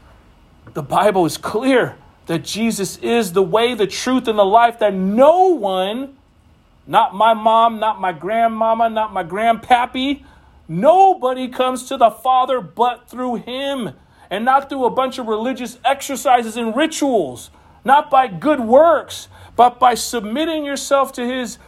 [0.74, 1.96] The Bible is clear
[2.26, 6.16] that Jesus is the way, the truth, and the life, that no one,
[6.86, 10.22] not my mom, not my grandmama, not my grandpappy,
[10.68, 13.94] nobody comes to the Father but through him,
[14.30, 17.50] and not through a bunch of religious exercises and rituals,
[17.84, 21.58] not by good works, but by submitting yourself to his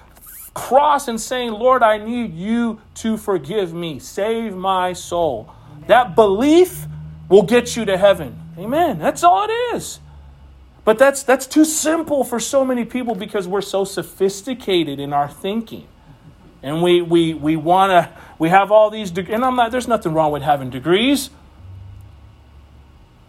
[0.55, 5.53] cross and saying, Lord, I need you to forgive me, save my soul.
[5.87, 6.87] That belief
[7.29, 8.39] will get you to heaven.
[8.59, 8.99] Amen.
[8.99, 10.01] That's all it is.
[10.85, 15.29] But that's that's too simple for so many people because we're so sophisticated in our
[15.29, 15.87] thinking.
[16.63, 19.89] And we we we want to we have all these degrees and I'm not there's
[19.89, 21.31] nothing wrong with having degrees.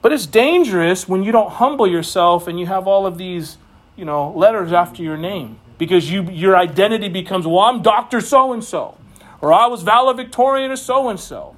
[0.01, 3.57] But it's dangerous when you don't humble yourself and you have all of these,
[3.95, 8.19] you know, letters after your name because you your identity becomes, well, I'm Dr.
[8.19, 8.97] so and so
[9.43, 11.53] or I was valedictorian of so and so.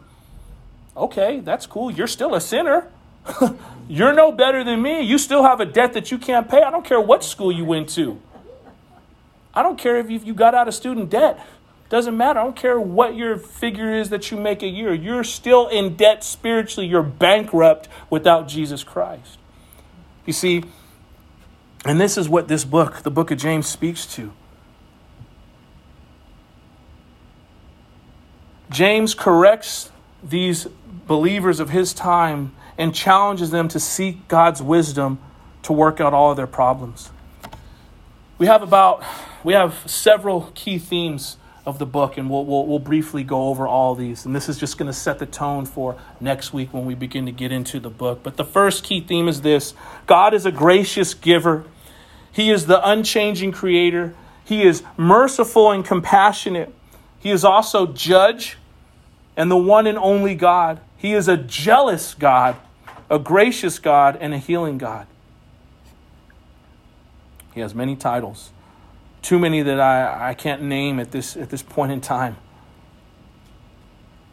[0.96, 1.92] Okay, that's cool.
[1.92, 2.90] You're still a sinner.
[3.88, 5.02] You're no better than me.
[5.02, 6.62] You still have a debt that you can't pay.
[6.62, 8.20] I don't care what school you went to.
[9.54, 11.46] I don't care if you got out of student debt.
[11.90, 12.40] Doesn't matter.
[12.40, 14.94] I don't care what your figure is that you make a year.
[14.94, 16.88] You're still in debt spiritually.
[16.88, 19.38] You're bankrupt without Jesus Christ.
[20.26, 20.64] You see,
[21.86, 24.32] and this is what this book, the book of James, speaks to.
[28.72, 29.92] James corrects
[30.24, 30.68] these
[31.08, 35.20] believers of his time and challenges them to seek God's wisdom
[35.64, 37.12] to work out all of their problems.
[38.38, 39.04] We have about
[39.44, 43.68] we have several key themes of the book, and we'll, we'll, we'll briefly go over
[43.68, 44.26] all these.
[44.26, 47.26] And this is just going to set the tone for next week when we begin
[47.26, 48.22] to get into the book.
[48.22, 49.74] But the first key theme is this
[50.06, 51.66] God is a gracious giver,
[52.32, 56.74] He is the unchanging creator, He is merciful and compassionate,
[57.20, 58.58] He is also judge
[59.38, 60.80] and the one and only God.
[60.98, 62.58] He is a jealous God
[63.10, 65.08] a gracious God, and a healing God.
[67.54, 68.52] He has many titles,
[69.22, 72.38] too many that I, I can't name at this, at this point in time.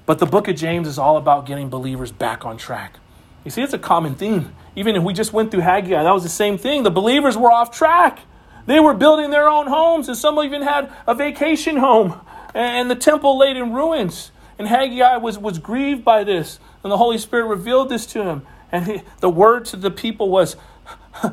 [0.06, 2.98] But the book of James is all about getting believers back on track.
[3.44, 4.52] You see, it's a common theme.
[4.74, 6.82] Even if we just went through Haggai, that was the same thing.
[6.82, 8.20] The believers were off track.
[8.66, 12.20] They were building their own homes, and some even had a vacation home,
[12.54, 14.31] and the temple laid in ruins.
[14.58, 18.42] And Haggai was, was grieved by this, and the Holy Spirit revealed this to him.
[18.70, 20.56] And he, the word to the people was,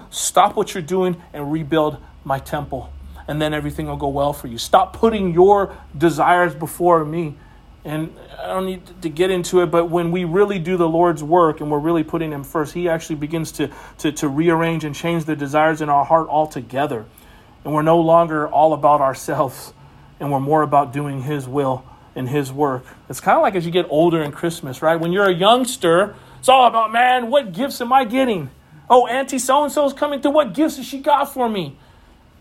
[0.09, 2.91] Stop what you're doing and rebuild my temple.
[3.27, 4.57] And then everything will go well for you.
[4.57, 7.35] Stop putting your desires before me.
[7.85, 11.23] And I don't need to get into it, but when we really do the Lord's
[11.23, 14.93] work and we're really putting Him first, He actually begins to, to, to rearrange and
[14.93, 17.05] change the desires in our heart altogether.
[17.63, 19.73] And we're no longer all about ourselves,
[20.19, 22.83] and we're more about doing His will and His work.
[23.09, 24.99] It's kind of like as you get older in Christmas, right?
[24.99, 28.49] When you're a youngster, it's all about, man, what gifts am I getting?
[28.89, 30.31] Oh, Auntie so and so's coming through.
[30.31, 31.77] What gifts has she got for me?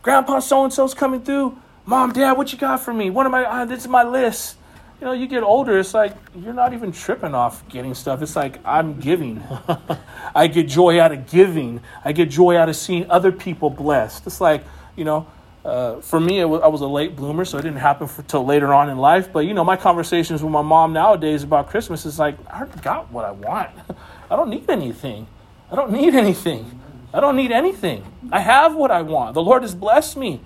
[0.03, 1.61] Grandpa so and so's coming through.
[1.85, 3.11] Mom, Dad, what you got for me?
[3.11, 3.45] What am I?
[3.45, 4.57] Uh, this is my list.
[5.01, 8.21] You know, you get older, it's like you're not even tripping off getting stuff.
[8.21, 9.43] It's like I'm giving.
[10.35, 11.81] I get joy out of giving.
[12.05, 14.27] I get joy out of seeing other people blessed.
[14.27, 14.65] It's like,
[14.97, 15.27] you know,
[15.69, 18.73] uh, for me, was, I was a late bloomer, so it didn't happen until later
[18.73, 19.33] on in life.
[19.33, 23.13] But you know, my conversations with my mom nowadays about Christmas is like, I got
[23.13, 23.71] what I want.
[24.31, 25.27] I don't need anything.
[25.71, 26.81] I don't need anything.
[27.13, 28.05] I don't need anything.
[28.33, 29.35] I have what I want.
[29.35, 30.41] The Lord has blessed me.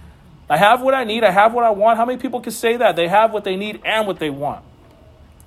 [0.51, 1.25] I have what I need.
[1.25, 1.99] I have what I want.
[1.99, 2.97] How many people can say that?
[2.97, 4.65] They have what they need and what they want.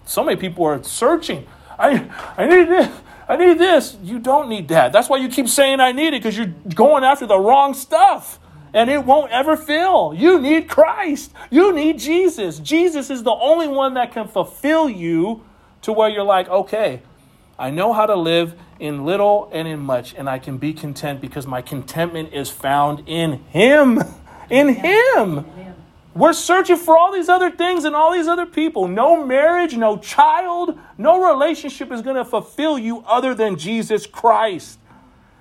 [0.06, 1.48] So many people are searching.
[1.78, 3.02] I, I need this.
[3.28, 3.98] I need this.
[4.04, 4.94] You don't need that.
[4.94, 8.40] That's why you keep saying I need it because you're going after the wrong stuff
[8.76, 10.14] and it won't ever fill.
[10.14, 11.32] You need Christ.
[11.50, 12.60] You need Jesus.
[12.60, 15.44] Jesus is the only one that can fulfill you
[15.84, 17.02] to where you're like, okay,
[17.58, 21.22] I know how to live in little and in much, and I can be content
[21.22, 24.04] because my contentment is found in Him.
[24.48, 25.44] In Him.
[26.14, 28.88] We're searching for all these other things and all these other people.
[28.88, 34.78] No marriage, no child, no relationship is going to fulfill you other than Jesus Christ.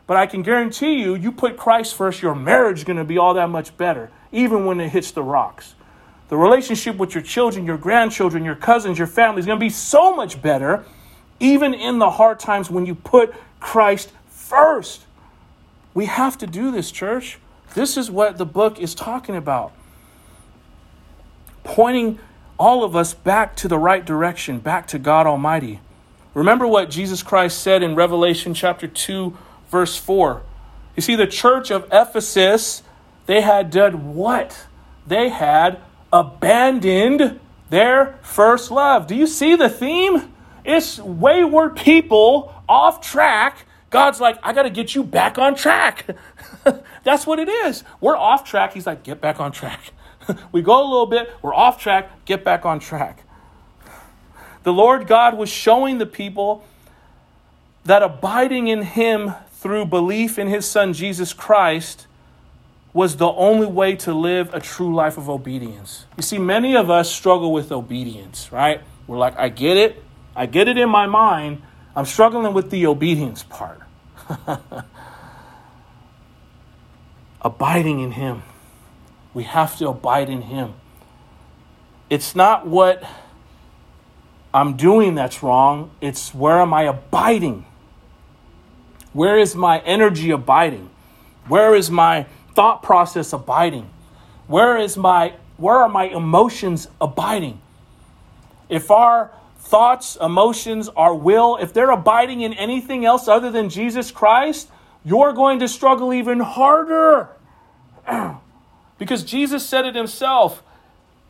[0.06, 3.18] But I can guarantee you, you put Christ first, your marriage is going to be
[3.18, 5.74] all that much better, even when it hits the rocks.
[6.28, 9.70] The relationship with your children, your grandchildren, your cousins, your family is going to be
[9.70, 10.84] so much better,
[11.40, 15.02] even in the hard times when you put Christ first.
[15.94, 17.38] We have to do this, church.
[17.74, 19.72] This is what the book is talking about
[21.64, 22.18] pointing
[22.58, 25.80] all of us back to the right direction, back to God Almighty.
[26.34, 29.36] Remember what Jesus Christ said in Revelation chapter 2,
[29.74, 30.40] verse 4.
[30.94, 32.84] You see, the church of Ephesus,
[33.26, 34.68] they had done what?
[35.04, 35.80] They had
[36.12, 39.08] abandoned their first love.
[39.08, 40.32] Do you see the theme?
[40.64, 43.66] It's wayward people off track.
[43.90, 46.06] God's like, I got to get you back on track.
[47.02, 47.82] That's what it is.
[48.00, 48.74] We're off track.
[48.74, 49.90] He's like, get back on track.
[50.52, 53.24] we go a little bit, we're off track, get back on track.
[54.62, 56.64] The Lord God was showing the people
[57.84, 59.34] that abiding in Him
[59.64, 62.06] through belief in His Son Jesus Christ
[62.92, 66.04] was the only way to live a true life of obedience.
[66.18, 68.82] You see, many of us struggle with obedience, right?
[69.06, 70.04] We're like, I get it,
[70.36, 71.62] I get it in my mind.
[71.96, 73.80] I'm struggling with the obedience part.
[77.40, 78.42] Abiding in Him.
[79.32, 80.74] We have to abide in Him.
[82.10, 83.02] It's not what
[84.52, 87.64] I'm doing that's wrong, it's where am I abiding?
[89.14, 90.90] Where is my energy abiding?
[91.48, 93.88] Where is my thought process abiding?
[94.46, 97.60] Where is my where are my emotions abiding?
[98.68, 104.10] If our thoughts, emotions, our will, if they're abiding in anything else other than Jesus
[104.10, 104.68] Christ,
[105.04, 107.30] you're going to struggle even harder.
[108.96, 110.62] Because Jesus said it himself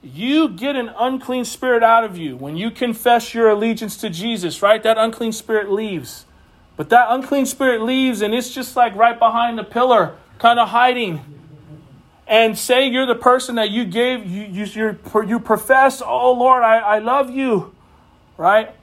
[0.04, 4.60] you get an unclean spirit out of you when you confess your allegiance to Jesus,
[4.60, 4.82] right?
[4.82, 6.26] That unclean spirit leaves.
[6.76, 10.68] But that unclean spirit leaves and it's just like right behind the pillar, kind of
[10.68, 11.20] hiding.
[12.26, 16.78] And say you're the person that you gave, you, you, you profess, oh Lord, I,
[16.78, 17.74] I love you,
[18.36, 18.74] right?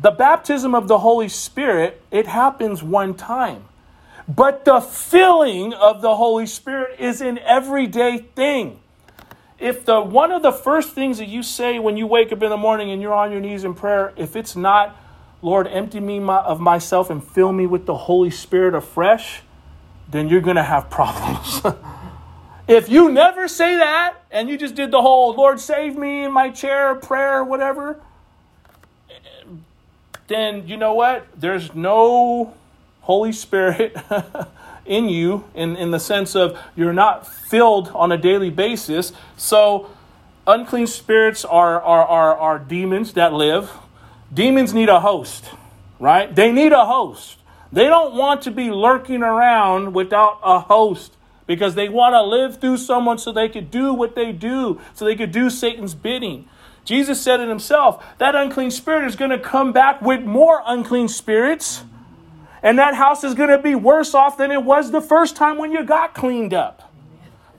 [0.00, 3.64] The baptism of the Holy Spirit, it happens one time.
[4.28, 8.78] But the filling of the Holy Spirit is an everyday thing.
[9.58, 12.50] If the one of the first things that you say when you wake up in
[12.50, 14.94] the morning and you're on your knees in prayer, if it's not,
[15.40, 19.42] Lord, empty me of myself and fill me with the Holy Spirit afresh,
[20.10, 21.62] then you're going to have problems.
[22.68, 26.32] if you never say that and you just did the whole Lord save me in
[26.32, 28.00] my chair prayer, whatever,
[30.26, 31.26] then you know what?
[31.36, 32.54] There's no
[33.00, 33.96] Holy Spirit
[34.86, 39.12] in you in, in the sense of you're not filled on a daily basis.
[39.36, 39.90] So,
[40.46, 43.70] unclean spirits are, are, are, are demons that live.
[44.32, 45.50] Demons need a host,
[45.98, 46.34] right?
[46.34, 47.38] They need a host.
[47.72, 52.60] They don't want to be lurking around without a host because they want to live
[52.60, 56.48] through someone so they could do what they do, so they could do Satan's bidding.
[56.84, 61.08] Jesus said it himself that unclean spirit is going to come back with more unclean
[61.08, 61.84] spirits
[62.62, 65.58] and that house is going to be worse off than it was the first time
[65.58, 66.87] when you got cleaned up.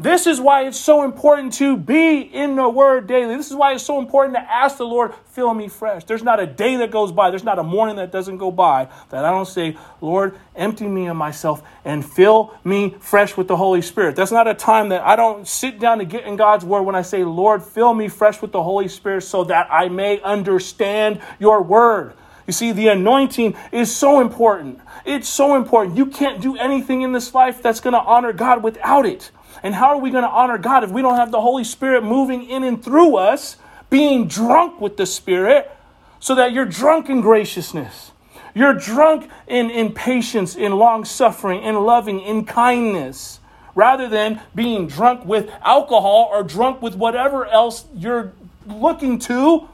[0.02, 3.36] This is why it's so important to be in the Word daily.
[3.36, 6.06] This is why it's so important to ask the Lord, fill me fresh.
[6.06, 8.88] There's not a day that goes by, there's not a morning that doesn't go by
[9.10, 13.58] that I don't say, Lord, empty me of myself and fill me fresh with the
[13.58, 14.16] Holy Spirit.
[14.16, 16.96] That's not a time that I don't sit down to get in God's Word when
[16.96, 21.20] I say, Lord, fill me fresh with the Holy Spirit so that I may understand
[21.40, 22.14] your Word.
[22.48, 24.80] You see, the anointing is so important.
[25.04, 25.98] It's so important.
[25.98, 29.32] You can't do anything in this life that's going to honor God without it.
[29.64, 32.04] And how are we going to honor God if we don't have the Holy Spirit
[32.04, 33.58] moving in and through us,
[33.90, 35.72] being drunk with the Spirit,
[36.20, 38.12] so that you're drunk in graciousness?
[38.54, 43.40] You're drunk in, in patience, in long suffering, in loving, in kindness,
[43.76, 48.34] rather than being drunk with alcohol or drunk with whatever else you're
[48.68, 49.68] looking to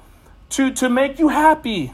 [0.49, 1.93] to, to make you happy.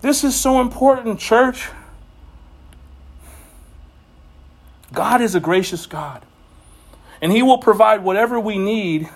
[0.00, 1.68] This is so important, church.
[4.92, 6.24] God is a gracious God,
[7.22, 9.08] and He will provide whatever we need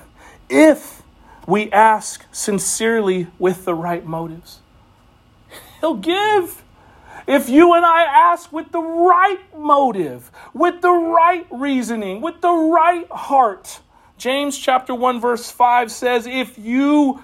[0.48, 1.02] if
[1.46, 4.60] we ask sincerely with the right motives.
[5.80, 6.62] He'll give.
[7.26, 12.52] If you and I ask with the right motive, with the right reasoning, with the
[12.52, 13.80] right heart.
[14.16, 17.22] James chapter 1 verse 5 says, "If you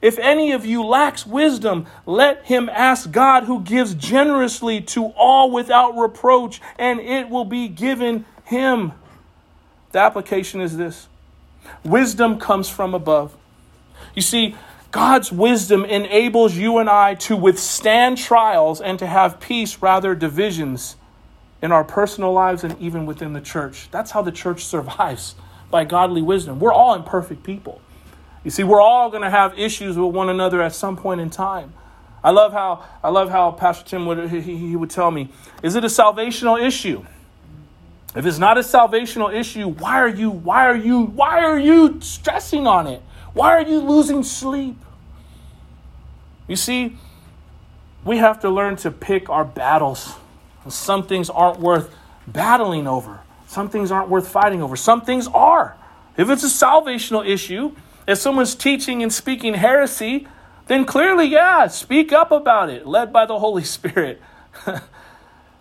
[0.00, 5.50] if any of you lacks wisdom, let him ask God who gives generously to all
[5.50, 8.92] without reproach, and it will be given him."
[9.92, 11.08] The application is this.
[11.84, 13.36] Wisdom comes from above.
[14.14, 14.56] You see,
[14.90, 20.96] God's wisdom enables you and I to withstand trials and to have peace rather divisions
[21.62, 23.88] in our personal lives and even within the church.
[23.90, 25.34] That's how the church survives
[25.70, 26.58] by godly wisdom.
[26.58, 27.80] We're all imperfect people.
[28.42, 31.30] You see, we're all going to have issues with one another at some point in
[31.30, 31.74] time.
[32.22, 35.30] I love how I love how Pastor Tim would he, he would tell me,
[35.62, 37.04] is it a salvational issue?
[38.14, 42.00] If it's not a salvational issue, why are you why are you why are you
[42.00, 43.02] stressing on it?
[43.32, 44.76] Why are you losing sleep?
[46.48, 46.96] You see,
[48.04, 50.14] we have to learn to pick our battles.
[50.68, 51.94] Some things aren't worth
[52.26, 53.20] battling over.
[53.46, 54.76] Some things aren't worth fighting over.
[54.76, 55.76] Some things are.
[56.16, 57.74] If it's a salvational issue,
[58.06, 60.26] if someone's teaching and speaking heresy,
[60.66, 64.20] then clearly, yeah, speak up about it, led by the Holy Spirit.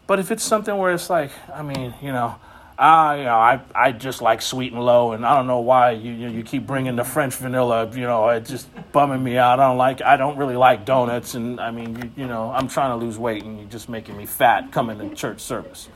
[0.10, 2.34] but if it's something where it's like, I mean, you know,
[2.80, 5.92] I, you know, I, I just like sweet and low, and I don't know why
[5.92, 7.88] you, you, you keep bringing the French vanilla.
[7.94, 9.60] You know, it's just bumming me out.
[9.60, 12.68] I don't like, I don't really like donuts, and I mean, you, you know, I'm
[12.68, 15.90] trying to lose weight, and you're just making me fat coming to church service.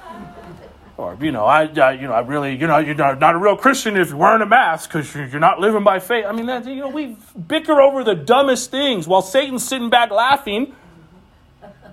[0.95, 3.57] Or you know, I, I you know, I really, you know, you're not, a real
[3.57, 6.25] Christian if you're wearing a mask because you're, you're not living by faith.
[6.27, 10.11] I mean, that, you know, we bicker over the dumbest things while Satan's sitting back
[10.11, 10.75] laughing,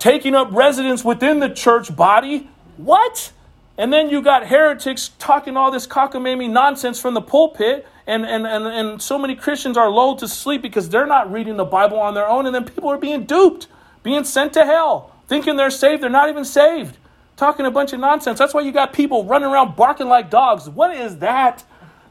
[0.01, 2.49] taking up residence within the church body.
[2.77, 3.31] What?
[3.77, 8.47] And then you got heretics talking all this cockamamie nonsense from the pulpit, and, and,
[8.47, 11.99] and, and so many Christians are lulled to sleep because they're not reading the Bible
[11.99, 13.67] on their own, and then people are being duped,
[14.01, 16.01] being sent to hell, thinking they're saved.
[16.01, 16.97] They're not even saved,
[17.37, 18.39] talking a bunch of nonsense.
[18.39, 20.67] That's why you got people running around barking like dogs.
[20.67, 21.63] What is that?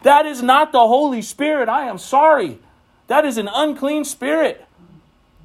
[0.03, 1.69] That is not the Holy Spirit.
[1.69, 2.61] I am sorry.
[3.09, 4.65] That is an unclean spirit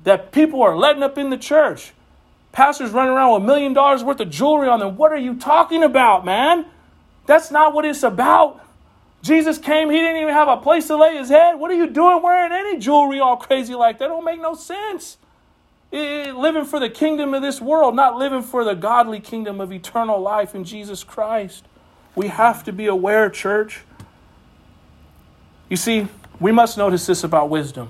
[0.03, 1.91] that people are letting up in the church.
[2.55, 4.95] Pastors running around with a million dollars worth of jewelry on them.
[4.95, 6.65] What are you talking about, man?
[7.25, 8.65] That's not what it's about.
[9.21, 11.59] Jesus came, he didn't even have a place to lay his head.
[11.59, 14.07] What are you doing wearing any jewelry all crazy like that?
[14.07, 15.17] Don't make no sense.
[15.91, 19.73] It, living for the kingdom of this world, not living for the godly kingdom of
[19.73, 21.65] eternal life in Jesus Christ.
[22.15, 23.81] We have to be aware, church.
[25.69, 26.07] You see,
[26.39, 27.89] we must notice this about wisdom.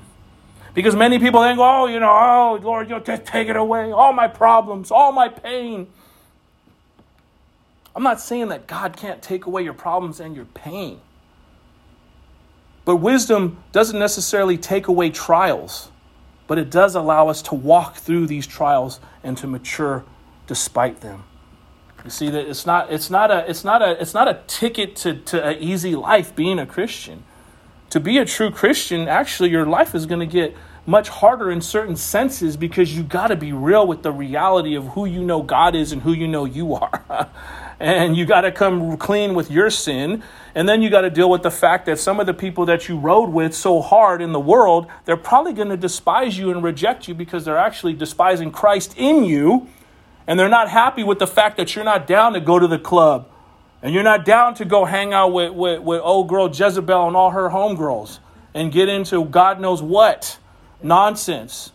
[0.75, 3.93] Because many people then go, oh, you know, oh, Lord, you just take it away.
[3.93, 5.87] All my problems, all my pain.
[7.95, 10.99] I'm not saying that God can't take away your problems and your pain.
[12.83, 15.91] But wisdom doesn't necessarily take away trials,
[16.45, 20.03] but it does allow us to walk through these trials and to mature
[20.45, 21.23] despite them.
[22.03, 24.95] You see that it's not it's not a it's not a it's not a ticket
[24.97, 27.23] to, to an easy life being a Christian
[27.95, 30.53] to be a true Christian, actually, your life is going to get
[30.85, 34.87] much harder in certain senses because you got to be real with the reality of
[34.89, 37.29] who you know God is and who you know you are.
[37.79, 40.23] and you got to come clean with your sin.
[40.53, 42.87] And then you got to deal with the fact that some of the people that
[42.87, 46.63] you rode with so hard in the world, they're probably going to despise you and
[46.63, 49.67] reject you because they're actually despising Christ in you.
[50.27, 52.79] And they're not happy with the fact that you're not down to go to the
[52.79, 53.29] club
[53.81, 57.15] and you're not down to go hang out with, with, with old girl Jezebel and
[57.15, 58.19] all her homegirls
[58.53, 60.39] and get into God knows what
[60.85, 61.71] nonsense.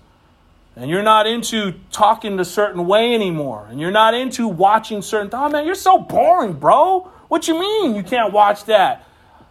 [0.76, 3.66] And you're not into talking a certain way anymore.
[3.68, 5.28] And you're not into watching certain.
[5.32, 7.10] Oh man, you're so boring, bro.
[7.28, 9.06] What you mean you can't watch that?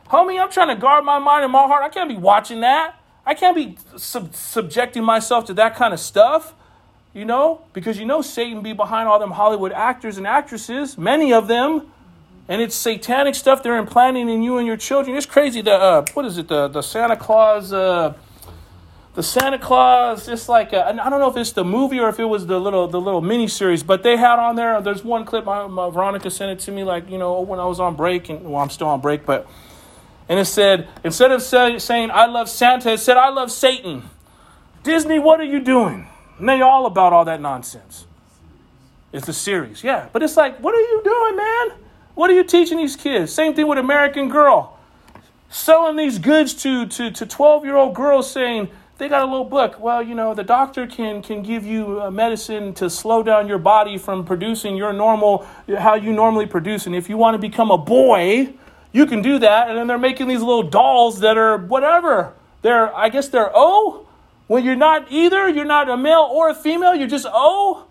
[0.07, 1.83] Homie, I'm trying to guard my mind and my heart.
[1.83, 2.95] I can't be watching that.
[3.25, 6.55] I can't be sub- subjecting myself to that kind of stuff.
[7.13, 7.61] You know?
[7.73, 11.91] Because you know Satan be behind all them Hollywood actors and actresses, many of them
[12.47, 15.15] and it's satanic stuff they're implanting in you and your children.
[15.15, 15.61] It's crazy.
[15.61, 16.47] The uh, what is it?
[16.47, 17.71] The the Santa Claus.
[17.71, 18.15] Uh,
[19.19, 22.19] the Santa Claus, just like I I don't know if it's the movie or if
[22.19, 24.79] it was the little the little mini series, but they had on there.
[24.79, 25.43] There's one clip.
[25.43, 28.29] My, my Veronica sent it to me, like you know when I was on break,
[28.29, 29.45] and well I'm still on break, but
[30.29, 34.09] and it said instead of say, saying I love Santa, it said I love Satan.
[34.83, 36.07] Disney, what are you doing?
[36.37, 38.07] And they all about all that nonsense.
[39.11, 41.77] It's a series, yeah, but it's like, what are you doing, man?
[42.15, 43.33] What are you teaching these kids?
[43.33, 44.79] Same thing with American Girl.
[45.49, 48.69] Selling these goods to to to 12 year old girls saying,
[48.99, 49.79] they got a little book.
[49.79, 53.57] Well, you know, the doctor can can give you a medicine to slow down your
[53.57, 55.47] body from producing your normal
[55.77, 56.85] how you normally produce.
[56.85, 58.53] And if you want to become a boy,
[58.91, 59.69] you can do that.
[59.69, 62.33] And then they're making these little dolls that are whatever.
[62.61, 64.05] They're I guess they're O.
[64.47, 67.85] When you're not either, you're not a male or a female, you're just O.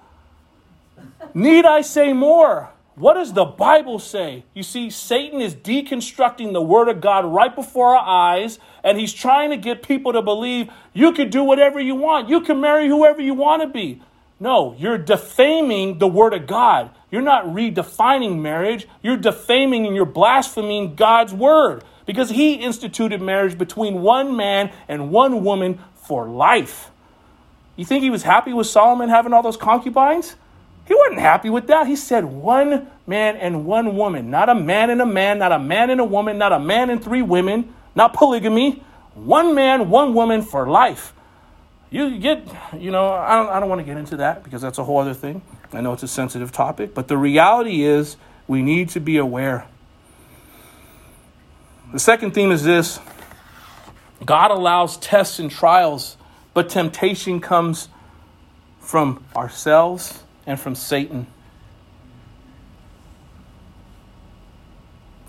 [1.32, 2.70] Need I say more?
[2.98, 4.44] What does the Bible say?
[4.54, 9.12] You see, Satan is deconstructing the Word of God right before our eyes, and he's
[9.12, 12.28] trying to get people to believe you can do whatever you want.
[12.28, 14.02] You can marry whoever you want to be.
[14.40, 16.90] No, you're defaming the Word of God.
[17.10, 23.56] You're not redefining marriage, you're defaming and you're blaspheming God's Word because He instituted marriage
[23.56, 26.90] between one man and one woman for life.
[27.76, 30.34] You think He was happy with Solomon having all those concubines?
[30.88, 31.86] He wasn't happy with that.
[31.86, 35.58] He said one man and one woman, not a man and a man, not a
[35.58, 38.82] man and a woman, not a man and three women, not polygamy.
[39.14, 41.12] One man, one woman for life.
[41.90, 44.78] You get, you know, I don't, I don't want to get into that because that's
[44.78, 45.42] a whole other thing.
[45.74, 48.16] I know it's a sensitive topic, but the reality is
[48.46, 49.66] we need to be aware.
[51.92, 52.98] The second theme is this
[54.24, 56.16] God allows tests and trials,
[56.54, 57.90] but temptation comes
[58.80, 61.26] from ourselves and from Satan.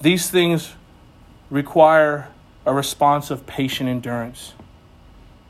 [0.01, 0.74] These things
[1.49, 2.30] require
[2.65, 4.53] a response of patient endurance.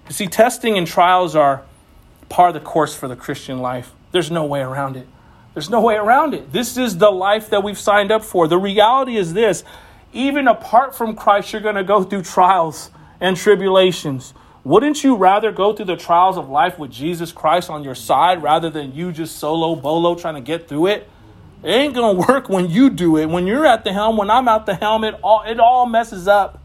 [0.07, 1.61] You see, testing and trials are
[2.29, 3.91] part of the course for the Christian life.
[4.11, 5.07] There's no way around it.
[5.53, 6.51] There's no way around it.
[6.51, 8.47] This is the life that we've signed up for.
[8.47, 9.63] The reality is this
[10.13, 12.89] even apart from Christ, you're going to go through trials
[13.21, 14.33] and tribulations.
[14.63, 18.43] Wouldn't you rather go through the trials of life with Jesus Christ on your side
[18.43, 21.09] rather than you just solo bolo trying to get through it?
[21.63, 23.27] It ain't gonna work when you do it.
[23.27, 26.27] When you're at the helm, when I'm at the helm, it all it all messes
[26.27, 26.61] up.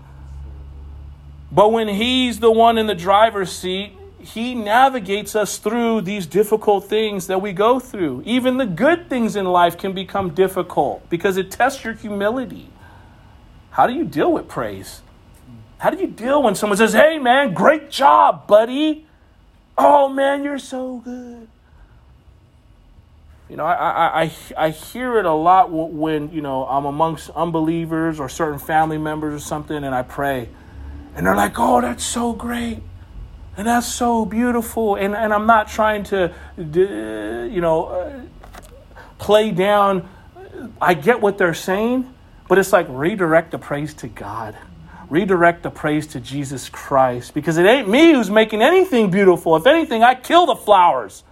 [1.52, 6.88] But when he's the one in the driver's seat, he navigates us through these difficult
[6.88, 8.22] things that we go through.
[8.26, 12.70] Even the good things in life can become difficult because it tests your humility.
[13.70, 15.02] How do you deal with praise?
[15.84, 19.06] How do you deal when someone says, hey, man, great job, buddy?
[19.76, 21.46] Oh, man, you're so good.
[23.50, 27.28] You know, I, I, I, I hear it a lot when, you know, I'm amongst
[27.28, 30.48] unbelievers or certain family members or something and I pray.
[31.16, 32.82] And they're like, oh, that's so great.
[33.58, 34.94] And that's so beautiful.
[34.94, 38.22] And, and I'm not trying to, you know, uh,
[39.18, 40.08] play down.
[40.80, 42.10] I get what they're saying,
[42.48, 44.56] but it's like redirect the praise to God
[45.14, 49.54] redirect the praise to Jesus Christ because it ain't me who's making anything beautiful.
[49.54, 51.22] If anything, I kill the flowers.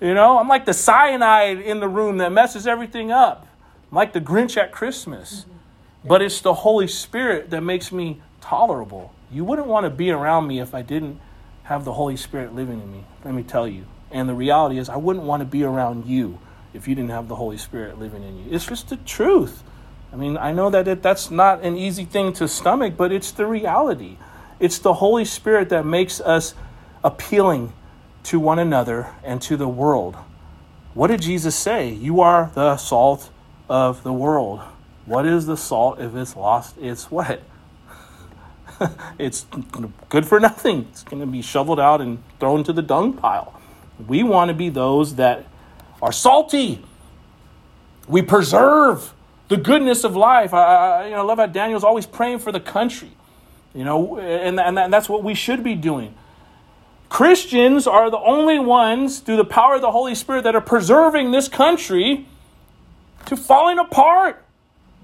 [0.00, 3.46] You know, I'm like the cyanide in the room that messes everything up.
[3.92, 5.42] I'm like the Grinch at Christmas.
[5.42, 6.08] Mm-hmm.
[6.08, 9.14] But it's the Holy Spirit that makes me tolerable.
[9.30, 11.20] You wouldn't want to be around me if I didn't
[11.62, 13.04] have the Holy Spirit living in me.
[13.24, 13.86] Let me tell you.
[14.10, 16.40] And the reality is, I wouldn't want to be around you
[16.74, 18.44] if you didn't have the Holy Spirit living in you.
[18.50, 19.62] It's just the truth.
[20.14, 23.32] I mean, I know that it, that's not an easy thing to stomach, but it's
[23.32, 24.16] the reality.
[24.60, 26.54] It's the Holy Spirit that makes us
[27.02, 27.72] appealing
[28.22, 30.14] to one another and to the world.
[30.94, 31.90] What did Jesus say?
[31.90, 33.28] You are the salt
[33.68, 34.60] of the world.
[35.04, 37.42] What is the salt if it's lost its what?
[39.18, 39.46] it's
[40.10, 40.86] good for nothing.
[40.92, 43.60] It's going to be shoveled out and thrown to the dung pile.
[44.06, 45.44] We want to be those that
[46.00, 46.84] are salty.
[48.06, 49.12] We preserve
[49.48, 50.54] the goodness of life.
[50.54, 53.10] I, I, you know, I love how Daniel's always praying for the country.
[53.74, 56.14] You know, and, and, and that's what we should be doing.
[57.08, 61.32] Christians are the only ones, through the power of the Holy Spirit, that are preserving
[61.32, 62.26] this country
[63.26, 64.44] to falling apart.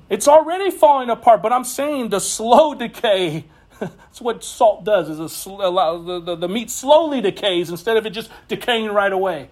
[0.08, 3.44] It's already falling apart, but I'm saying the slow decay.
[3.80, 5.08] That's what salt does.
[5.08, 9.48] Is a the, the, the meat slowly decays instead of it just decaying right away,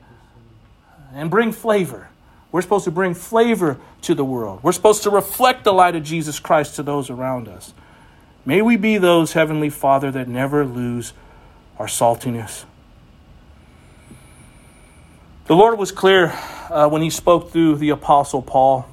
[1.15, 2.09] and bring flavor.
[2.51, 4.61] We're supposed to bring flavor to the world.
[4.63, 7.75] We're supposed to reflect the light of Jesus Christ to those around us.
[8.45, 11.13] May we be those, Heavenly Father, that never lose
[11.79, 12.65] our saltiness.
[15.47, 16.33] The Lord was clear
[16.71, 18.89] uh, when He spoke through the Apostle Paul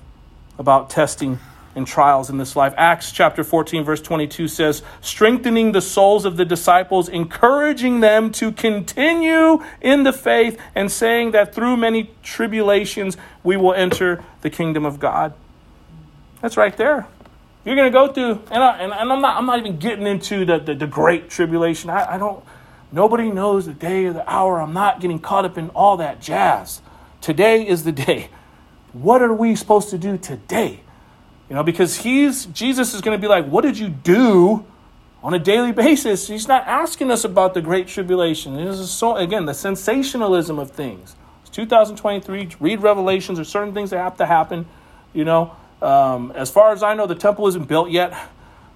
[0.57, 1.39] about testing
[1.75, 2.73] and trials in this life.
[2.77, 8.51] Acts chapter 14, verse 22 says, strengthening the souls of the disciples, encouraging them to
[8.51, 14.85] continue in the faith, and saying that through many tribulations we will enter the kingdom
[14.85, 15.33] of God.
[16.41, 17.07] That's right there.
[17.65, 20.05] You're going to go through, and, I, and, and I'm, not, I'm not even getting
[20.05, 21.89] into the, the, the great tribulation.
[21.89, 22.43] I, I don't,
[22.91, 24.61] nobody knows the day or the hour.
[24.61, 26.81] I'm not getting caught up in all that jazz.
[27.21, 28.29] Today is the day.
[28.93, 30.81] What are we supposed to do today?
[31.49, 34.65] You know, because he's Jesus is going to be like, "What did you do?"
[35.25, 36.27] on a daily basis.
[36.27, 38.55] He's not asking us about the great tribulation.
[38.63, 41.15] This is so again the sensationalism of things.
[41.41, 42.49] It's 2023.
[42.59, 43.39] Read Revelations.
[43.39, 44.67] There's certain things that have to happen.
[45.13, 48.15] You know, um, as far as I know, the temple isn't built yet,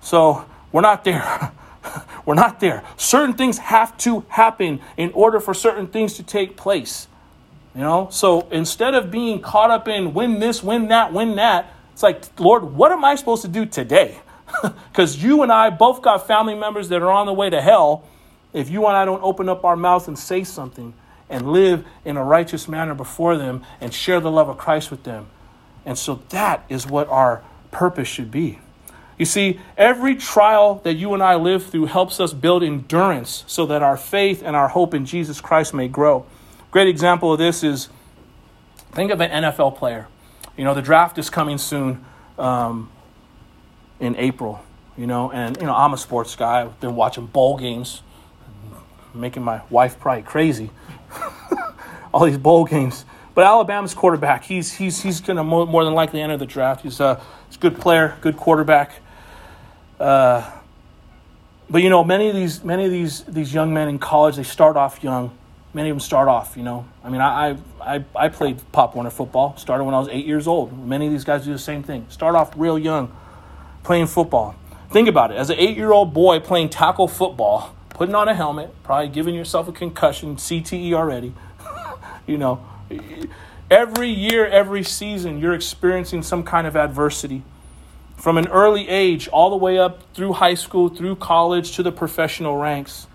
[0.01, 1.51] so we're not there.
[2.26, 2.84] we're not there.
[2.97, 7.07] Certain things have to happen in order for certain things to take place.
[7.76, 11.72] You know, so instead of being caught up in win this, win that, win that,
[12.00, 14.20] it's like, Lord, what am I supposed to do today?
[14.89, 18.08] Because you and I both got family members that are on the way to hell.
[18.54, 20.93] If you and I don't open up our mouth and say something
[21.30, 25.04] and live in a righteous manner before them and share the love of Christ with
[25.04, 25.28] them.
[25.86, 28.60] And so that is what our purpose should be.
[29.18, 33.66] You see, every trial that you and I live through helps us build endurance so
[33.66, 36.26] that our faith and our hope in Jesus Christ may grow.
[36.72, 37.89] Great example of this is
[38.93, 40.08] think of an NFL player.
[40.60, 42.05] You know, the draft is coming soon.
[42.38, 42.91] Um,
[43.99, 44.64] in April,
[44.97, 46.62] you know, and you know I'm a sports guy.
[46.62, 48.01] I've been watching bowl games,
[49.14, 50.72] making my wife probably crazy.
[52.14, 53.05] All these bowl games,
[53.36, 56.82] but Alabama's quarterback, he's he's he's going to more, than likely enter the draft.
[56.82, 58.93] He's a, he's a good player, good quarterback.
[59.99, 60.49] Uh,
[61.70, 64.43] but you know, many of these many of these these young men in college, they
[64.43, 65.38] start off young.
[65.74, 66.88] Many of them start off, you know.
[67.03, 69.55] I mean, I I I played Pop Warner football.
[69.57, 70.88] Started when I was eight years old.
[70.88, 72.05] Many of these guys do the same thing.
[72.09, 73.15] Start off real young
[73.84, 74.55] playing football.
[74.91, 75.38] Think about it.
[75.38, 79.36] As an eight year old boy playing tackle football, putting on a helmet, probably giving
[79.36, 81.34] yourself a concussion, CTE already,
[82.28, 82.65] you know,
[83.70, 87.43] every year, every season, you're experiencing some kind of adversity.
[88.17, 91.91] From an early age, all the way up through high school, through college, to the
[91.91, 93.07] professional ranks.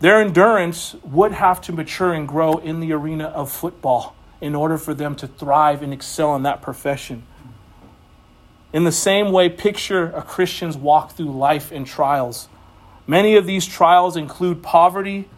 [0.00, 4.78] Their endurance would have to mature and grow in the arena of football in order
[4.78, 7.22] for them to thrive and excel in that profession.
[8.72, 12.48] In the same way, picture a Christian's walk through life and trials.
[13.06, 15.28] Many of these trials include poverty,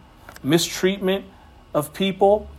[0.41, 1.25] mistreatment
[1.73, 2.49] of people,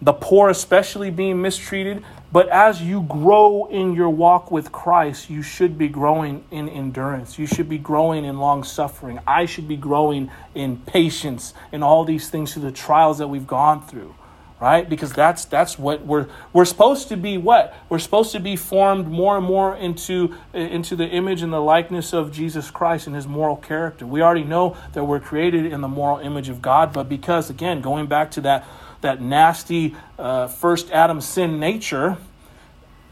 [0.00, 2.04] the poor especially being mistreated.
[2.30, 7.38] But as you grow in your walk with Christ, you should be growing in endurance.
[7.38, 9.18] You should be growing in long suffering.
[9.26, 13.46] I should be growing in patience and all these things through the trials that we've
[13.46, 14.14] gone through
[14.60, 18.56] right because that's that's what we're we're supposed to be what we're supposed to be
[18.56, 23.14] formed more and more into into the image and the likeness of Jesus Christ and
[23.14, 26.92] his moral character we already know that we're created in the moral image of God
[26.92, 28.66] but because again going back to that
[29.00, 32.16] that nasty uh, first Adam sin nature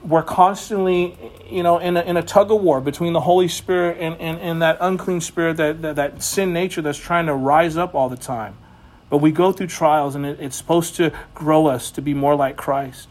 [0.03, 1.17] we're constantly
[1.51, 4.39] you know in a, in a tug of war between the Holy Spirit and, and,
[4.41, 8.09] and that unclean spirit that, that that sin nature that's trying to rise up all
[8.09, 8.57] the time
[9.09, 12.35] but we go through trials, and it, it's supposed to grow us to be more
[12.35, 13.09] like Christ.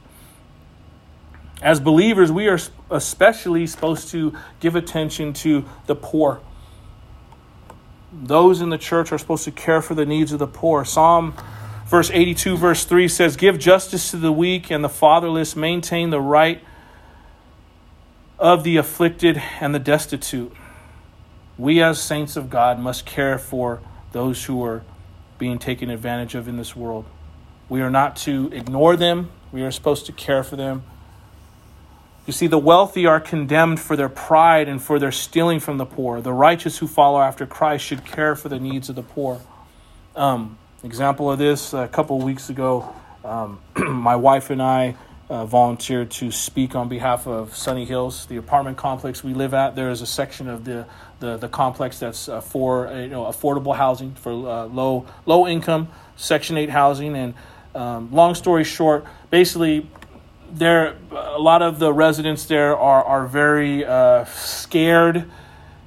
[1.61, 2.59] As believers, we are
[2.91, 6.41] especially supposed to give attention to the poor.
[8.11, 10.83] Those in the church are supposed to care for the needs of the poor.
[10.83, 11.33] Psalm
[11.85, 16.21] verse 82, verse 3 says, Give justice to the weak and the fatherless, maintain the
[16.21, 16.61] right
[18.37, 20.51] of the afflicted and the destitute.
[21.57, 23.81] We, as saints of God, must care for
[24.11, 24.83] those who are
[25.37, 27.05] being taken advantage of in this world.
[27.69, 30.83] We are not to ignore them, we are supposed to care for them.
[32.25, 35.85] You see, the wealthy are condemned for their pride and for their stealing from the
[35.85, 36.21] poor.
[36.21, 39.41] The righteous who follow after Christ should care for the needs of the poor.
[40.15, 44.95] Um, example of this a couple weeks ago, um, my wife and I
[45.29, 49.75] uh, volunteered to speak on behalf of Sunny Hills, the apartment complex we live at.
[49.75, 50.85] There is a section of the
[51.19, 55.47] the, the complex that's uh, for uh, you know affordable housing for uh, low low
[55.47, 57.15] income Section Eight housing.
[57.15, 57.33] And
[57.73, 59.89] um, long story short, basically,
[60.51, 65.25] there a lot of the residents there are are very uh, scared,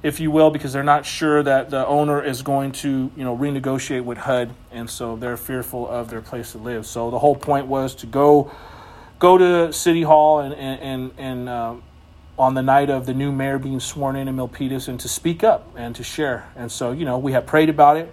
[0.01, 3.35] if you will, because they're not sure that the owner is going to you know
[3.35, 6.85] renegotiate with HUD, and so they're fearful of their place to live.
[6.85, 8.51] So the whole point was to go
[9.19, 11.83] go to City Hall and and and, um,
[12.37, 15.43] on the night of the new mayor being sworn in in Milpitas and to speak
[15.43, 16.49] up and to share.
[16.55, 18.11] And so, you know, we had prayed about it,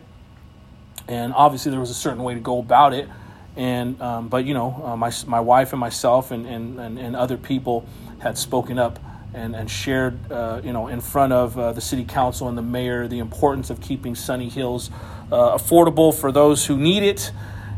[1.07, 3.09] and obviously there was a certain way to go about it.
[3.57, 7.17] And um, but you know, uh, my my wife and myself and, and, and, and,
[7.17, 7.87] other people
[8.19, 8.99] had spoken up
[9.37, 12.63] and and shared, uh, you know, in front of uh, the city council and the
[12.63, 14.91] mayor the importance of keeping Sunny Hills
[15.31, 17.31] uh, affordable for those who need it.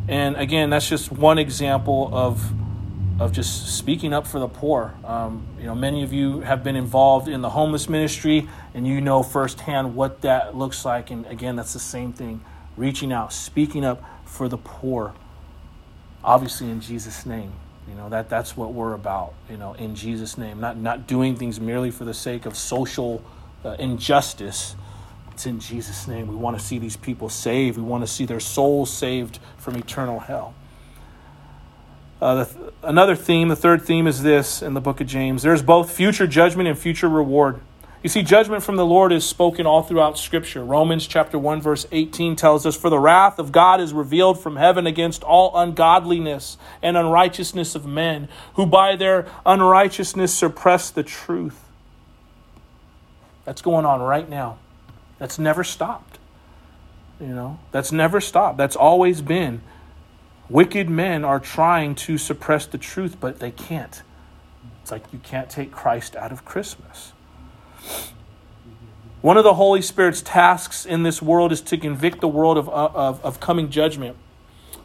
[0.06, 2.50] And again, that's just one example of
[3.20, 4.94] of just speaking up for the poor.
[5.04, 9.00] Um, you know, many of you have been involved in the homeless ministry, and you
[9.00, 11.10] know firsthand what that looks like.
[11.10, 12.40] And again, that's the same thing:
[12.76, 15.14] reaching out, speaking up for the poor.
[16.22, 17.52] Obviously, in Jesus' name.
[17.88, 20.60] You know, that, that's what we're about, you know, in Jesus' name.
[20.60, 23.22] Not, not doing things merely for the sake of social
[23.64, 24.76] uh, injustice.
[25.32, 26.26] It's in Jesus' name.
[26.26, 27.76] We want to see these people saved.
[27.76, 30.54] We want to see their souls saved from eternal hell.
[32.20, 35.62] Uh, th- another theme, the third theme is this in the book of James there's
[35.62, 37.60] both future judgment and future reward.
[38.02, 40.64] You see, judgment from the Lord is spoken all throughout Scripture.
[40.64, 44.54] Romans chapter 1, verse 18 tells us, For the wrath of God is revealed from
[44.54, 51.64] heaven against all ungodliness and unrighteousness of men, who by their unrighteousness suppress the truth.
[53.44, 54.58] That's going on right now.
[55.18, 56.18] That's never stopped.
[57.20, 58.58] You know, that's never stopped.
[58.58, 59.60] That's always been.
[60.48, 64.02] Wicked men are trying to suppress the truth, but they can't.
[64.82, 67.12] It's like you can't take Christ out of Christmas.
[69.20, 72.68] One of the Holy Spirit's tasks in this world is to convict the world of,
[72.68, 74.16] of, of coming judgment.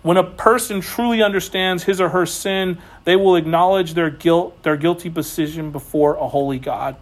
[0.02, 4.76] When a person truly understands his or her sin, they will acknowledge their guilt, their
[4.76, 6.98] guilty position before a holy God.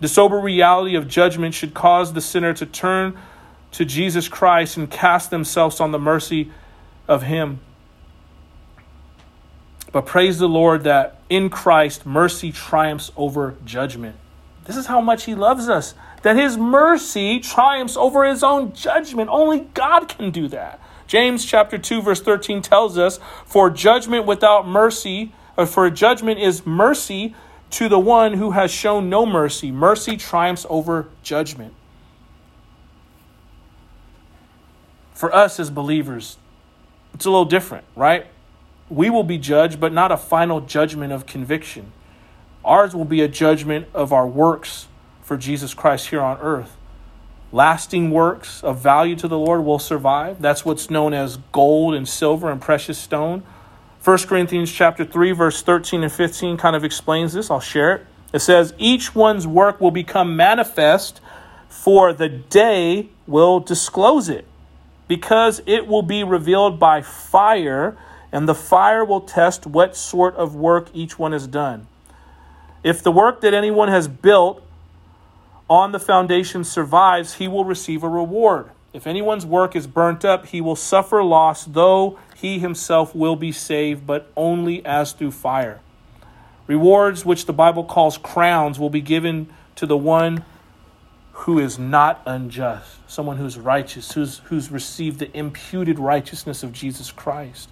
[0.00, 3.18] The sober reality of judgment should cause the sinner to turn
[3.72, 6.50] to Jesus Christ and cast themselves on the mercy
[7.06, 7.60] of Him.
[9.90, 14.16] But praise the Lord that in Christ mercy triumphs over judgment.
[14.68, 19.30] This is how much He loves us, that His mercy triumphs over His own judgment.
[19.30, 20.78] Only God can do that.
[21.06, 26.66] James chapter 2 verse 13 tells us, "For judgment without mercy, or for judgment is
[26.66, 27.34] mercy
[27.70, 29.72] to the one who has shown no mercy.
[29.72, 31.72] Mercy triumphs over judgment."
[35.14, 36.36] For us as believers,
[37.14, 38.26] it's a little different, right?
[38.90, 41.92] We will be judged, but not a final judgment of conviction.
[42.68, 44.88] Ours will be a judgment of our works
[45.22, 46.76] for Jesus Christ here on earth.
[47.50, 50.42] Lasting works of value to the Lord will survive.
[50.42, 53.42] That's what's known as gold and silver and precious stone.
[54.04, 57.50] 1 Corinthians chapter 3 verse 13 and 15 kind of explains this.
[57.50, 58.06] I'll share it.
[58.34, 61.22] It says each one's work will become manifest
[61.70, 64.44] for the day will disclose it
[65.06, 67.96] because it will be revealed by fire
[68.30, 71.86] and the fire will test what sort of work each one has done.
[72.82, 74.62] If the work that anyone has built
[75.68, 78.70] on the foundation survives, he will receive a reward.
[78.92, 83.52] If anyone's work is burnt up, he will suffer loss, though he himself will be
[83.52, 85.80] saved, but only as through fire.
[86.66, 90.44] Rewards, which the Bible calls crowns, will be given to the one
[91.32, 97.12] who is not unjust, someone who's righteous, who's, who's received the imputed righteousness of Jesus
[97.12, 97.70] Christ.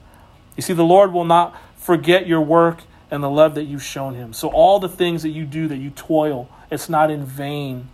[0.57, 4.15] You see, the Lord will not forget your work and the love that you've shown
[4.15, 4.33] him.
[4.33, 7.89] So, all the things that you do, that you toil, it's not in vain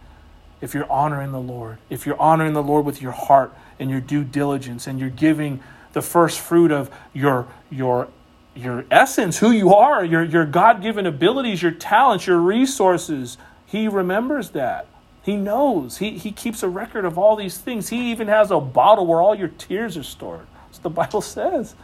[0.60, 1.78] if you're honoring the Lord.
[1.90, 5.60] If you're honoring the Lord with your heart and your due diligence and you're giving
[5.92, 8.08] the first fruit of your, your,
[8.54, 13.36] your essence, who you are, your, your God given abilities, your talents, your resources,
[13.66, 14.86] He remembers that.
[15.22, 15.98] He knows.
[15.98, 17.90] He, he keeps a record of all these things.
[17.90, 20.46] He even has a bottle where all your tears are stored.
[20.66, 21.74] That's what the Bible says.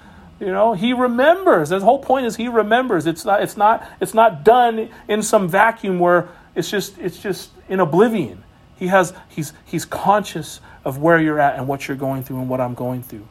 [0.40, 1.70] You know, he remembers.
[1.70, 3.06] The whole point is he remembers.
[3.06, 7.50] It's not it's not it's not done in some vacuum where it's just it's just
[7.68, 8.44] in oblivion.
[8.76, 12.48] He has he's he's conscious of where you're at and what you're going through and
[12.48, 13.26] what I'm going through.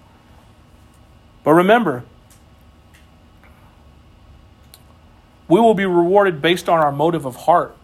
[1.43, 2.03] But remember,
[5.47, 7.75] we will be rewarded based on our motive of heart,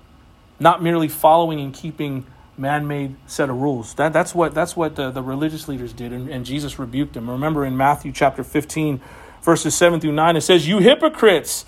[0.59, 2.25] not merely following and keeping
[2.57, 3.93] man-made set of rules.
[3.95, 7.29] That, that's what, that's what the, the religious leaders did, and, and Jesus rebuked them.
[7.29, 9.01] Remember in Matthew chapter 15,
[9.41, 11.65] verses 7 through 9, it says, You hypocrites!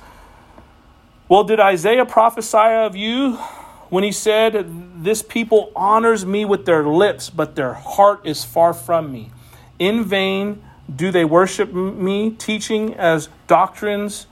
[1.27, 3.33] Well, did Isaiah prophesy of you
[3.89, 8.73] when he said, This people honors me with their lips, but their heart is far
[8.73, 9.31] from me?
[9.79, 10.61] In vain
[10.93, 14.27] do they worship me, teaching as doctrines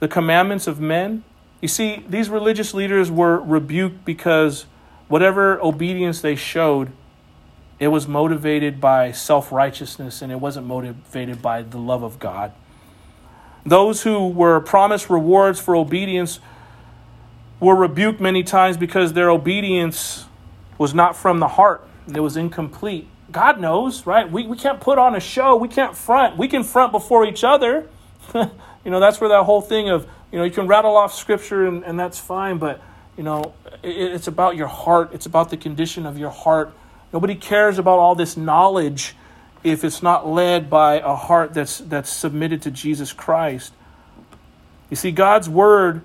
[0.00, 1.24] the commandments of men?
[1.60, 4.64] You see, these religious leaders were rebuked because
[5.08, 6.92] whatever obedience they showed,
[7.78, 12.52] it was motivated by self righteousness and it wasn't motivated by the love of God.
[13.64, 16.40] Those who were promised rewards for obedience
[17.60, 20.24] were rebuked many times because their obedience
[20.78, 23.08] was not from the heart, it was incomplete.
[23.30, 24.30] God knows, right?
[24.30, 26.38] We, we can't put on a show, we can't front.
[26.38, 27.88] We can front before each other.
[28.34, 28.50] you
[28.86, 31.84] know, that's where that whole thing of, you know, you can rattle off scripture and,
[31.84, 32.80] and that's fine, but
[33.18, 33.52] you know,
[33.82, 35.10] it's about your heart.
[35.12, 36.72] It's about the condition of your heart.
[37.12, 39.16] Nobody cares about all this knowledge
[39.64, 43.72] if it's not led by a heart that's, that's submitted to Jesus Christ.
[44.88, 46.02] You see, God's word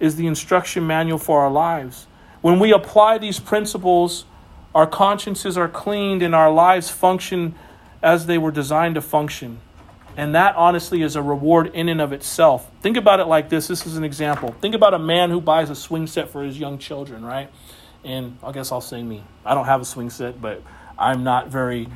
[0.00, 2.06] is the instruction manual for our lives.
[2.40, 4.24] When we apply these principles,
[4.74, 7.54] our consciences are cleaned and our lives function
[8.02, 9.60] as they were designed to function.
[10.16, 12.70] And that honestly is a reward in and of itself.
[12.82, 13.66] Think about it like this.
[13.66, 14.54] This is an example.
[14.60, 17.50] Think about a man who buys a swing set for his young children, right?
[18.04, 19.24] And I guess I'll say me.
[19.44, 20.62] I don't have a swing set, but
[20.98, 21.88] I'm not very,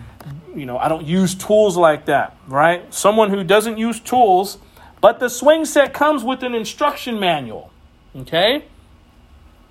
[0.55, 2.93] you know, I don't use tools like that, right?
[2.93, 4.59] Someone who doesn't use tools,
[5.01, 7.71] but the swing set comes with an instruction manual,
[8.17, 8.65] okay?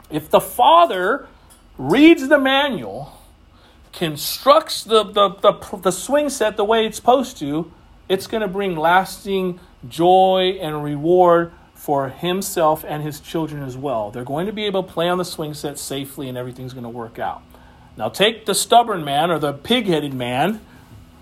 [0.10, 1.28] If the father
[1.78, 3.20] reads the manual,
[3.92, 7.72] constructs the, the, the, the swing set the way it's supposed to,
[8.10, 14.12] it's going to bring lasting joy and reward for himself and his children as well.
[14.12, 16.84] They're going to be able to play on the swing set safely and everything's going
[16.84, 17.44] to work out.
[17.96, 20.62] Now, take the stubborn man or the pig headed man.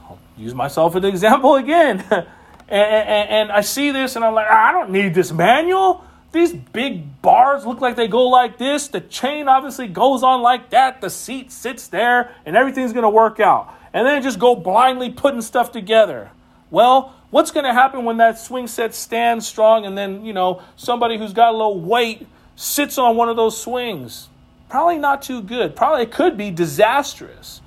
[0.04, 2.04] I'll use myself as an example again.
[2.10, 2.26] and,
[2.70, 6.04] and, and, I see this and I'm like, ah, I don't need this manual.
[6.32, 8.90] These big bars look like they go like this.
[8.90, 11.00] The chain obviously goes on like that.
[11.00, 13.74] The seat sits there and everything's going to work out.
[13.94, 16.32] And then just go blindly putting stuff together.
[16.72, 20.62] Well, what's going to happen when that swing set stands strong and then, you know,
[20.76, 24.30] somebody who's got a little weight sits on one of those swings?
[24.70, 25.76] Probably not too good.
[25.76, 27.62] Probably it could be disastrous.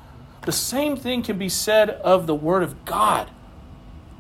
[0.44, 3.30] The same thing can be said of the Word of God.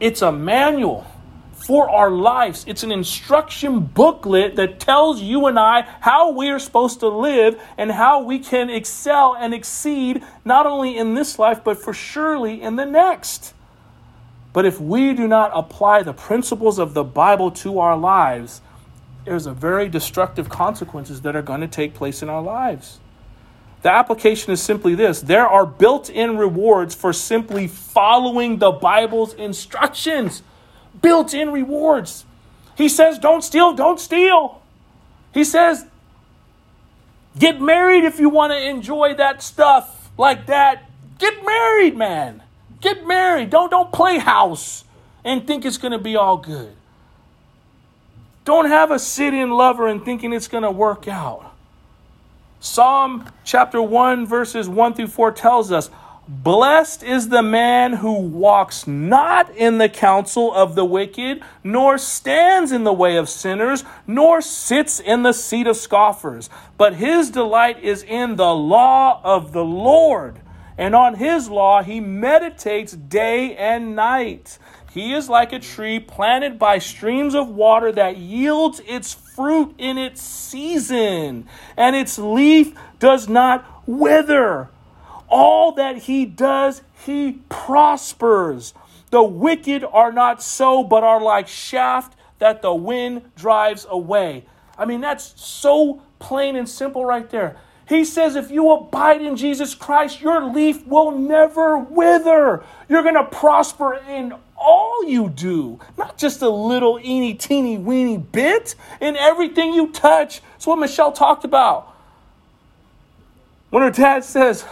[0.00, 1.06] It's a manual
[1.52, 2.64] for our lives.
[2.68, 7.60] It's an instruction booklet that tells you and I how we are supposed to live
[7.76, 12.62] and how we can excel and exceed not only in this life, but for surely
[12.62, 13.54] in the next.
[14.52, 18.60] But if we do not apply the principles of the Bible to our lives,
[19.24, 22.98] there's a very destructive consequences that are going to take place in our lives.
[23.82, 29.34] The application is simply this there are built in rewards for simply following the Bible's
[29.34, 30.42] instructions.
[31.00, 32.24] Built in rewards.
[32.76, 34.62] He says, don't steal, don't steal.
[35.32, 35.84] He says,
[37.38, 40.90] get married if you want to enjoy that stuff like that.
[41.18, 42.42] Get married, man.
[42.80, 43.50] Get married.
[43.50, 44.84] Don't, don't play house
[45.24, 46.72] and think it's going to be all good.
[48.44, 51.54] Don't have a sit in lover and thinking it's going to work out.
[52.60, 55.90] Psalm chapter 1, verses 1 through 4 tells us
[56.28, 62.70] Blessed is the man who walks not in the counsel of the wicked, nor stands
[62.70, 66.50] in the way of sinners, nor sits in the seat of scoffers.
[66.76, 70.40] But his delight is in the law of the Lord,
[70.78, 74.58] and on his law he meditates day and night.
[74.90, 79.98] He is like a tree planted by streams of water that yields its fruit in
[79.98, 84.70] its season, and its leaf does not wither.
[85.28, 88.72] All that he does, he prospers.
[89.10, 94.44] The wicked are not so, but are like shaft that the wind drives away.
[94.78, 97.56] I mean, that's so plain and simple right there.
[97.88, 102.62] He says, if you abide in Jesus Christ, your leaf will never wither.
[102.88, 108.18] You're going to prosper in all you do, not just a little eeny teeny weeny
[108.18, 110.42] bit in everything you touch.
[110.52, 111.94] That's what Michelle talked about.
[113.70, 114.64] When her dad says,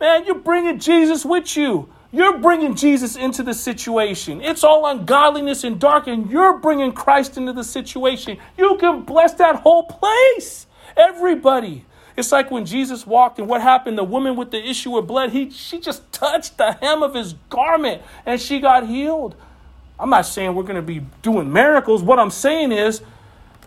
[0.00, 1.88] Man, you're bringing Jesus with you.
[2.12, 4.40] You're bringing Jesus into the situation.
[4.40, 8.38] It's all ungodliness and dark, and you're bringing Christ into the situation.
[8.56, 10.66] You can bless that whole place.
[10.96, 11.84] Everybody.
[12.18, 13.96] It's like when Jesus walked and what happened?
[13.96, 17.34] The woman with the issue of blood, he, she just touched the hem of his
[17.48, 19.36] garment and she got healed.
[20.00, 22.02] I'm not saying we're going to be doing miracles.
[22.02, 23.02] What I'm saying is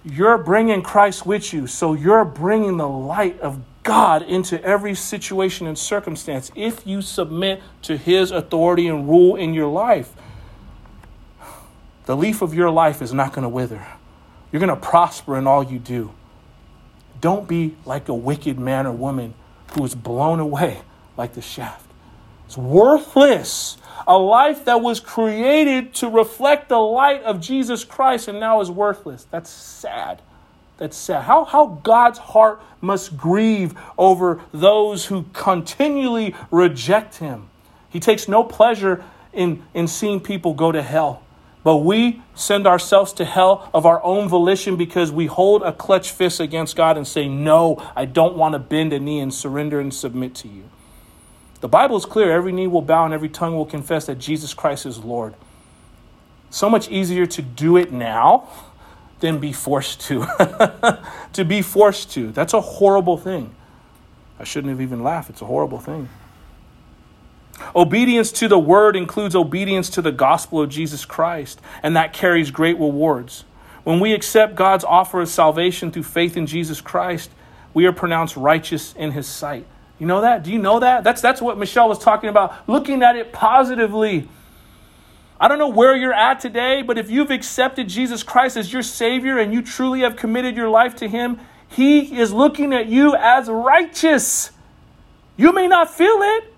[0.03, 1.65] you're bringing Christ with you.
[1.65, 7.63] So you're bringing the light of God into every situation and circumstance if you submit
[7.83, 10.11] to his authority and rule in your life.
[12.05, 13.87] The leaf of your life is not going to wither.
[14.51, 16.13] You're going to prosper in all you do.
[17.21, 19.35] Don't be like a wicked man or woman
[19.73, 20.81] who is blown away
[21.15, 21.85] like the shaft.
[22.47, 23.77] It's worthless.
[24.07, 28.69] A life that was created to reflect the light of Jesus Christ and now is
[28.69, 29.25] worthless.
[29.29, 30.21] That's sad.
[30.77, 31.23] That's sad.
[31.23, 37.49] How, how God's heart must grieve over those who continually reject Him.
[37.89, 41.21] He takes no pleasure in, in seeing people go to hell.
[41.63, 46.09] But we send ourselves to hell of our own volition because we hold a clutch
[46.09, 49.79] fist against God and say, No, I don't want to bend a knee and surrender
[49.79, 50.63] and submit to you.
[51.59, 54.53] The Bible is clear every knee will bow and every tongue will confess that Jesus
[54.53, 55.35] Christ is Lord.
[56.49, 58.49] So much easier to do it now
[59.19, 60.25] than be forced to.
[61.33, 62.31] to be forced to.
[62.31, 63.55] That's a horrible thing.
[64.39, 65.29] I shouldn't have even laughed.
[65.29, 66.09] It's a horrible thing.
[67.75, 72.51] Obedience to the word includes obedience to the gospel of Jesus Christ, and that carries
[72.51, 73.45] great rewards.
[73.83, 77.31] When we accept God's offer of salvation through faith in Jesus Christ,
[77.73, 79.65] we are pronounced righteous in his sight.
[79.99, 80.43] You know that?
[80.43, 81.03] Do you know that?
[81.03, 84.27] That's, that's what Michelle was talking about, looking at it positively.
[85.39, 88.83] I don't know where you're at today, but if you've accepted Jesus Christ as your
[88.83, 93.15] Savior and you truly have committed your life to Him, He is looking at you
[93.15, 94.51] as righteous.
[95.37, 96.50] You may not feel it.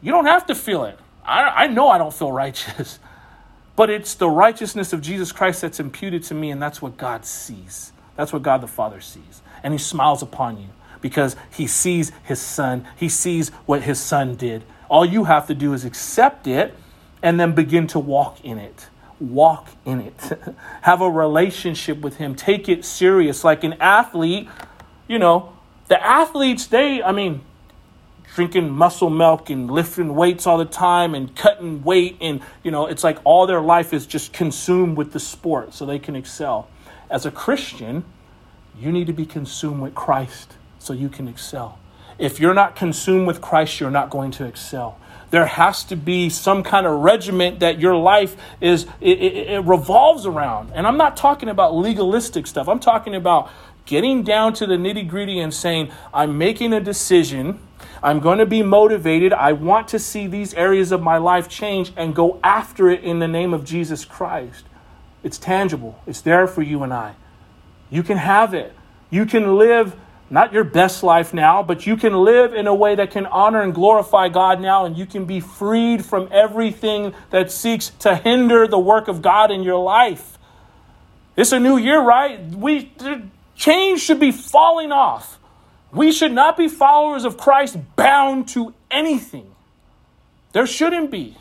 [0.00, 0.98] You don't have to feel it.
[1.24, 2.98] I, I know I don't feel righteous,
[3.76, 7.24] but it's the righteousness of Jesus Christ that's imputed to me, and that's what God
[7.24, 7.92] sees.
[8.16, 9.42] That's what God the Father sees.
[9.62, 10.68] And He smiles upon you
[11.00, 14.64] because He sees His Son, He sees what His Son did.
[14.88, 16.74] All you have to do is accept it
[17.22, 18.88] and then begin to walk in it.
[19.20, 20.32] Walk in it.
[20.82, 22.34] Have a relationship with Him.
[22.34, 23.44] Take it serious.
[23.44, 24.48] Like an athlete,
[25.06, 25.56] you know,
[25.88, 27.42] the athletes, they, I mean,
[28.34, 32.86] drinking muscle milk and lifting weights all the time and cutting weight and you know
[32.86, 36.68] it's like all their life is just consumed with the sport so they can excel.
[37.10, 38.04] As a christian
[38.78, 41.78] you need to be consumed with christ so you can excel.
[42.18, 44.98] If you're not consumed with christ you're not going to excel.
[45.30, 49.64] There has to be some kind of regiment that your life is it, it, it
[49.64, 50.72] revolves around.
[50.72, 52.68] And i'm not talking about legalistic stuff.
[52.68, 53.50] I'm talking about
[53.86, 57.58] getting down to the nitty gritty and saying i'm making a decision
[58.02, 61.92] i'm going to be motivated i want to see these areas of my life change
[61.96, 64.64] and go after it in the name of jesus christ
[65.22, 67.14] it's tangible it's there for you and i
[67.90, 68.74] you can have it
[69.10, 69.96] you can live
[70.30, 73.62] not your best life now, but you can live in a way that can honor
[73.62, 78.68] and glorify God now, and you can be freed from everything that seeks to hinder
[78.68, 80.38] the work of God in your life.
[81.36, 82.40] It's a new year, right?
[82.46, 82.92] We
[83.56, 85.39] change should be falling off.
[85.92, 89.54] We should not be followers of Christ bound to anything.
[90.52, 91.36] There shouldn't be.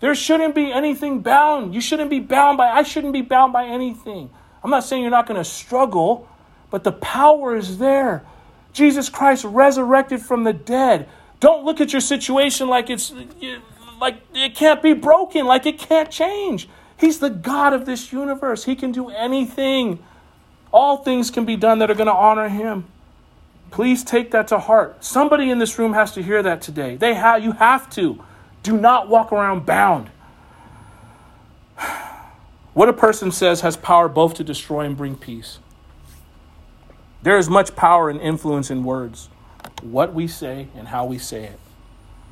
[0.00, 1.74] There shouldn't be anything bound.
[1.74, 4.30] You shouldn't be bound by I shouldn't be bound by anything.
[4.62, 6.28] I'm not saying you're not going to struggle
[6.70, 8.24] but the power is there.
[8.72, 11.08] Jesus Christ resurrected from the dead.
[11.40, 13.12] Don't look at your situation like it's
[14.00, 16.68] like it can't be broken, like it can't change.
[16.96, 18.64] He's the God of this universe.
[18.64, 20.00] He can do anything.
[20.72, 22.86] All things can be done that are going to honor him.
[23.70, 25.04] Please take that to heart.
[25.04, 26.96] Somebody in this room has to hear that today.
[26.96, 28.22] They have you have to.
[28.62, 30.10] Do not walk around bound.
[32.74, 35.58] What a person says has power both to destroy and bring peace.
[37.22, 39.28] There is much power and influence in words,
[39.82, 41.58] what we say and how we say it.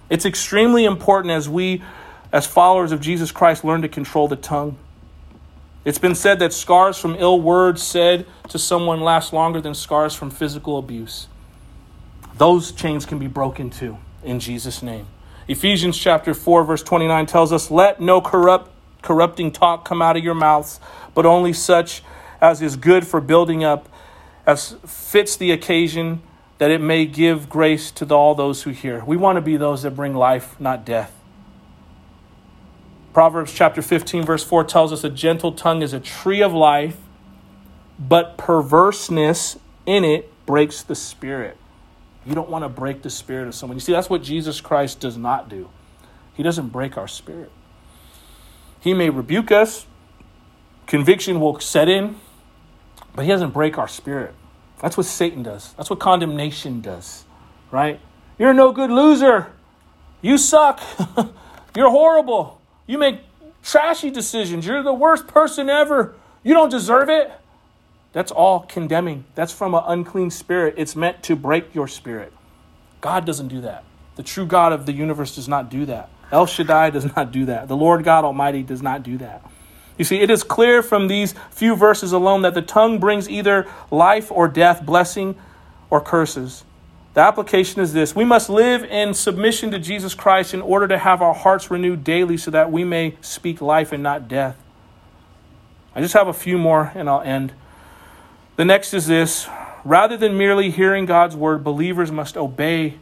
[0.09, 1.83] It's extremely important as we,
[2.33, 4.79] as followers of Jesus Christ, learn to control the tongue.
[5.87, 10.17] It's been said that scars from ill words said to someone last longer than scars
[10.17, 11.29] from physical abuse.
[12.37, 15.07] Those chains can be broken too, in Jesus' name.
[15.47, 18.69] Ephesians chapter 4, verse 29 tells us, Let no corrupt,
[19.01, 20.81] corrupting talk come out of your mouths,
[21.15, 22.03] but only such
[22.41, 23.89] as is good for building up
[24.45, 26.21] as fits the occasion,
[26.59, 29.05] that it may give grace to all those who hear.
[29.05, 31.13] We want to be those that bring life, not death.
[33.17, 36.99] Proverbs chapter 15, verse 4 tells us a gentle tongue is a tree of life,
[37.99, 41.57] but perverseness in it breaks the spirit.
[42.27, 43.79] You don't want to break the spirit of someone.
[43.79, 45.71] You see, that's what Jesus Christ does not do.
[46.35, 47.51] He doesn't break our spirit.
[48.81, 49.87] He may rebuke us,
[50.87, 52.17] conviction will set in,
[53.15, 54.35] but he doesn't break our spirit.
[54.81, 55.73] That's what Satan does.
[55.79, 57.25] That's what condemnation does,
[57.71, 57.99] right?
[58.39, 59.53] You're no good loser.
[60.21, 60.83] You suck.
[61.75, 62.56] You're horrible.
[62.87, 63.21] You make
[63.63, 64.67] trashy decisions.
[64.67, 66.15] You're the worst person ever.
[66.43, 67.33] You don't deserve it.
[68.13, 69.25] That's all condemning.
[69.35, 70.75] That's from an unclean spirit.
[70.79, 72.33] It's meant to break your spirit.
[73.01, 73.85] God doesn't do that.
[74.17, 76.09] The true God of the universe does not do that.
[76.33, 77.69] El Shaddai does not do that.
[77.69, 79.45] The Lord God Almighty does not do that.
[79.99, 83.67] You see, it is clear from these few verses alone that the tongue brings either
[83.91, 85.37] life or death, blessing
[85.91, 86.65] or curses.
[87.17, 90.99] The application is this we must live in submission to Jesus Christ in order to
[90.99, 94.63] have our hearts renewed daily so that we may speak life and not death.
[95.95, 97.55] I just have a few more and I'll end.
[98.57, 99.49] The next is this
[99.83, 102.99] rather than merely hearing God's word, believers must obey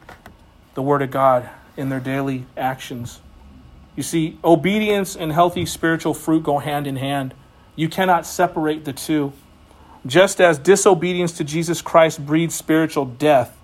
[0.75, 3.21] the word of God in their daily actions.
[3.97, 7.35] You see, obedience and healthy spiritual fruit go hand in hand.
[7.75, 9.33] You cannot separate the two.
[10.07, 13.59] Just as disobedience to Jesus Christ breeds spiritual death.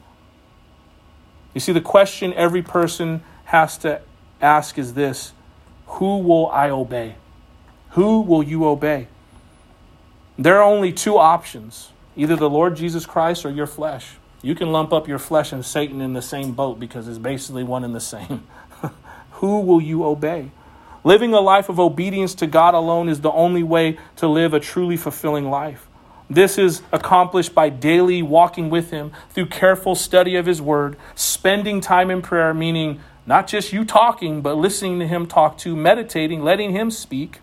[1.55, 4.01] You see, the question every person has to
[4.41, 5.33] ask is this
[5.87, 7.17] Who will I obey?
[7.91, 9.09] Who will you obey?
[10.39, 14.17] There are only two options either the Lord Jesus Christ or your flesh.
[14.43, 17.63] You can lump up your flesh and Satan in the same boat because it's basically
[17.63, 18.47] one and the same.
[19.33, 20.51] Who will you obey?
[21.05, 24.61] Living a life of obedience to God alone is the only way to live a
[24.61, 25.89] truly fulfilling life.
[26.31, 31.81] This is accomplished by daily walking with Him through careful study of His Word, spending
[31.81, 36.43] time in prayer, meaning Not just you talking, but listening to Him talk to, meditating,
[36.43, 37.41] letting Him speak,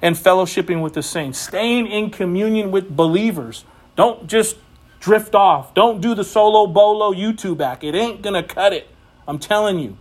[0.00, 1.38] and fellowshipping with the saints.
[1.38, 3.64] Staying in communion with believers.
[3.96, 4.56] Don't just
[5.00, 5.74] drift off.
[5.74, 7.84] Don't do the solo bolo YouTube act.
[7.84, 8.88] It ain't going to cut it.
[9.26, 9.96] I'm telling you.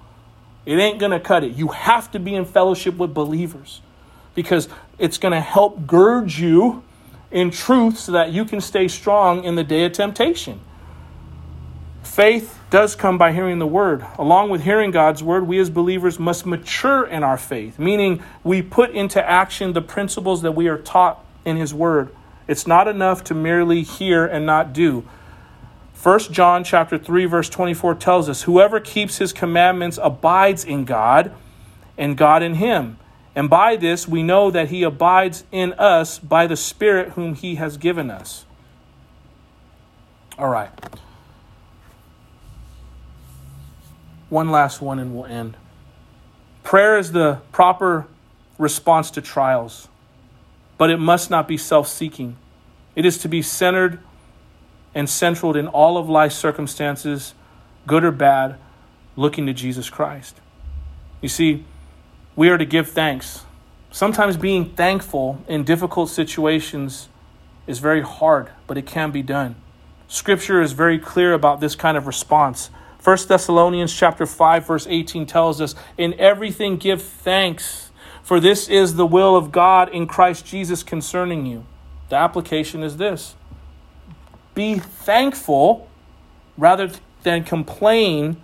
[0.65, 1.53] It ain't going to cut it.
[1.53, 3.81] You have to be in fellowship with believers
[4.35, 6.83] because it's going to help gird you
[7.33, 10.61] in truth so that you can stay strong in the day of temptation.
[12.03, 14.05] Faith does come by hearing the word.
[14.19, 18.61] Along with hearing God's word, we as believers must mature in our faith, meaning we
[18.61, 22.09] put into action the principles that we are taught in his word.
[22.47, 25.05] It's not enough to merely hear and not do.
[26.01, 31.31] 1 John chapter 3 verse 24 tells us whoever keeps his commandments abides in God
[31.97, 32.97] and God in him.
[33.35, 37.55] And by this we know that he abides in us by the spirit whom he
[37.55, 38.45] has given us.
[40.37, 40.71] All right.
[44.29, 45.57] One last one and we'll end.
[46.63, 48.07] Prayer is the proper
[48.57, 49.87] response to trials,
[50.77, 52.37] but it must not be self seeking.
[52.95, 53.99] It is to be centered
[54.95, 57.33] and central in all of life's circumstances,
[57.87, 58.57] good or bad,
[59.15, 60.39] looking to Jesus Christ.
[61.21, 61.65] You see,
[62.35, 63.45] we are to give thanks.
[63.91, 67.09] Sometimes being thankful in difficult situations
[67.67, 69.55] is very hard, but it can be done.
[70.07, 72.69] Scripture is very clear about this kind of response.
[73.03, 77.91] 1 Thessalonians chapter 5 verse 18 tells us, "In everything give thanks,
[78.23, 81.65] for this is the will of God in Christ Jesus concerning you."
[82.09, 83.35] The application is this:
[84.53, 85.87] Be thankful
[86.57, 86.91] rather
[87.23, 88.37] than complain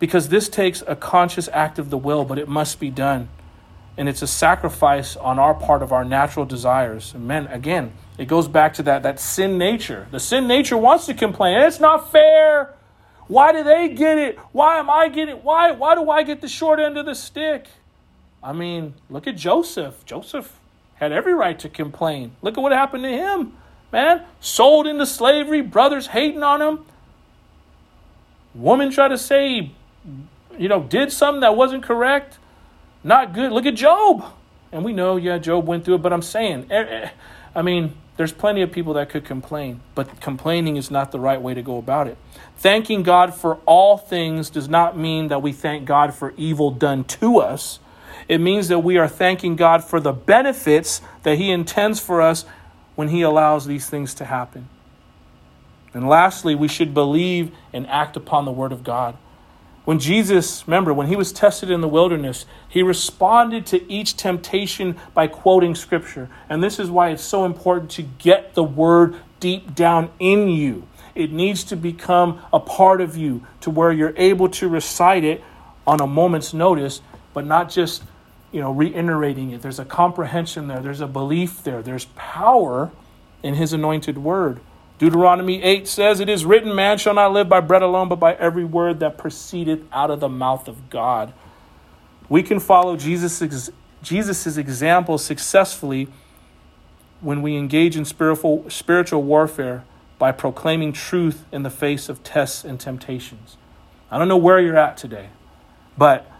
[0.00, 3.28] because this takes a conscious act of the will, but it must be done.
[3.96, 7.14] And it's a sacrifice on our part of our natural desires.
[7.14, 10.08] Men, again, it goes back to that, that sin nature.
[10.10, 11.60] The sin nature wants to complain.
[11.60, 12.74] It's not fair.
[13.28, 14.38] Why do they get it?
[14.52, 15.44] Why am I getting it?
[15.44, 17.66] Why, why do I get the short end of the stick?
[18.42, 20.04] I mean, look at Joseph.
[20.06, 20.58] Joseph
[20.94, 22.32] had every right to complain.
[22.40, 23.52] Look at what happened to him,
[23.92, 24.24] man.
[24.40, 26.86] Sold into slavery, brothers hating on him.
[28.54, 29.72] Woman tried to say,
[30.58, 32.38] you know, did something that wasn't correct.
[33.02, 33.52] Not good.
[33.52, 34.24] Look at Job.
[34.72, 37.10] And we know, yeah, Job went through it, but I'm saying, eh, eh,
[37.54, 41.40] I mean, there's plenty of people that could complain, but complaining is not the right
[41.40, 42.18] way to go about it.
[42.58, 47.04] Thanking God for all things does not mean that we thank God for evil done
[47.04, 47.80] to us.
[48.28, 52.44] It means that we are thanking God for the benefits that He intends for us
[52.94, 54.68] when He allows these things to happen.
[55.94, 59.16] And lastly, we should believe and act upon the Word of God.
[59.84, 64.96] When Jesus, remember, when he was tested in the wilderness, he responded to each temptation
[65.14, 66.28] by quoting scripture.
[66.48, 70.86] And this is why it's so important to get the word deep down in you.
[71.14, 75.42] It needs to become a part of you to where you're able to recite it
[75.86, 77.00] on a moment's notice,
[77.34, 78.02] but not just,
[78.52, 79.62] you know, reiterating it.
[79.62, 82.90] There's a comprehension there, there's a belief there, there's power
[83.42, 84.60] in his anointed word.
[85.00, 88.34] Deuteronomy 8 says, It is written, Man shall not live by bread alone, but by
[88.34, 91.32] every word that proceedeth out of the mouth of God.
[92.28, 93.70] We can follow Jesus'
[94.02, 96.08] Jesus's example successfully
[97.22, 99.84] when we engage in spiritual, spiritual warfare
[100.18, 103.56] by proclaiming truth in the face of tests and temptations.
[104.10, 105.30] I don't know where you're at today,
[105.96, 106.30] but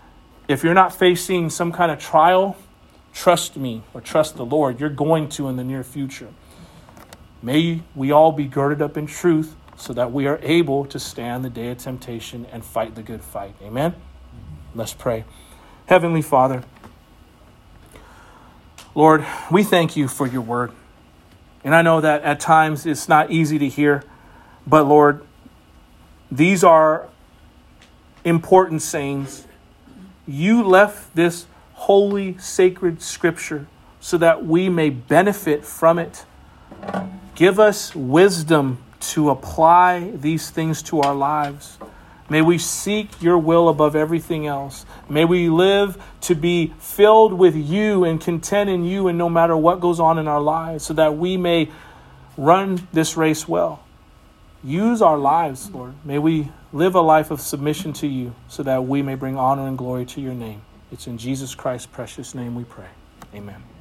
[0.48, 2.58] if you're not facing some kind of trial,
[3.14, 4.80] trust me or trust the Lord.
[4.80, 6.28] You're going to in the near future.
[7.42, 11.44] May we all be girded up in truth so that we are able to stand
[11.44, 13.54] the day of temptation and fight the good fight.
[13.62, 13.94] Amen?
[14.74, 15.24] Let's pray.
[15.86, 16.62] Heavenly Father,
[18.94, 20.72] Lord, we thank you for your word.
[21.64, 24.04] And I know that at times it's not easy to hear,
[24.66, 25.24] but Lord,
[26.30, 27.08] these are
[28.24, 29.46] important sayings.
[30.26, 33.66] You left this holy, sacred scripture
[34.00, 36.24] so that we may benefit from it.
[37.40, 38.84] Give us wisdom
[39.14, 41.78] to apply these things to our lives.
[42.28, 44.84] May we seek your will above everything else.
[45.08, 49.56] May we live to be filled with you and content in you, and no matter
[49.56, 51.70] what goes on in our lives, so that we may
[52.36, 53.82] run this race well.
[54.62, 55.94] Use our lives, Lord.
[56.04, 59.66] May we live a life of submission to you, so that we may bring honor
[59.66, 60.60] and glory to your name.
[60.92, 62.88] It's in Jesus Christ's precious name we pray.
[63.34, 63.79] Amen.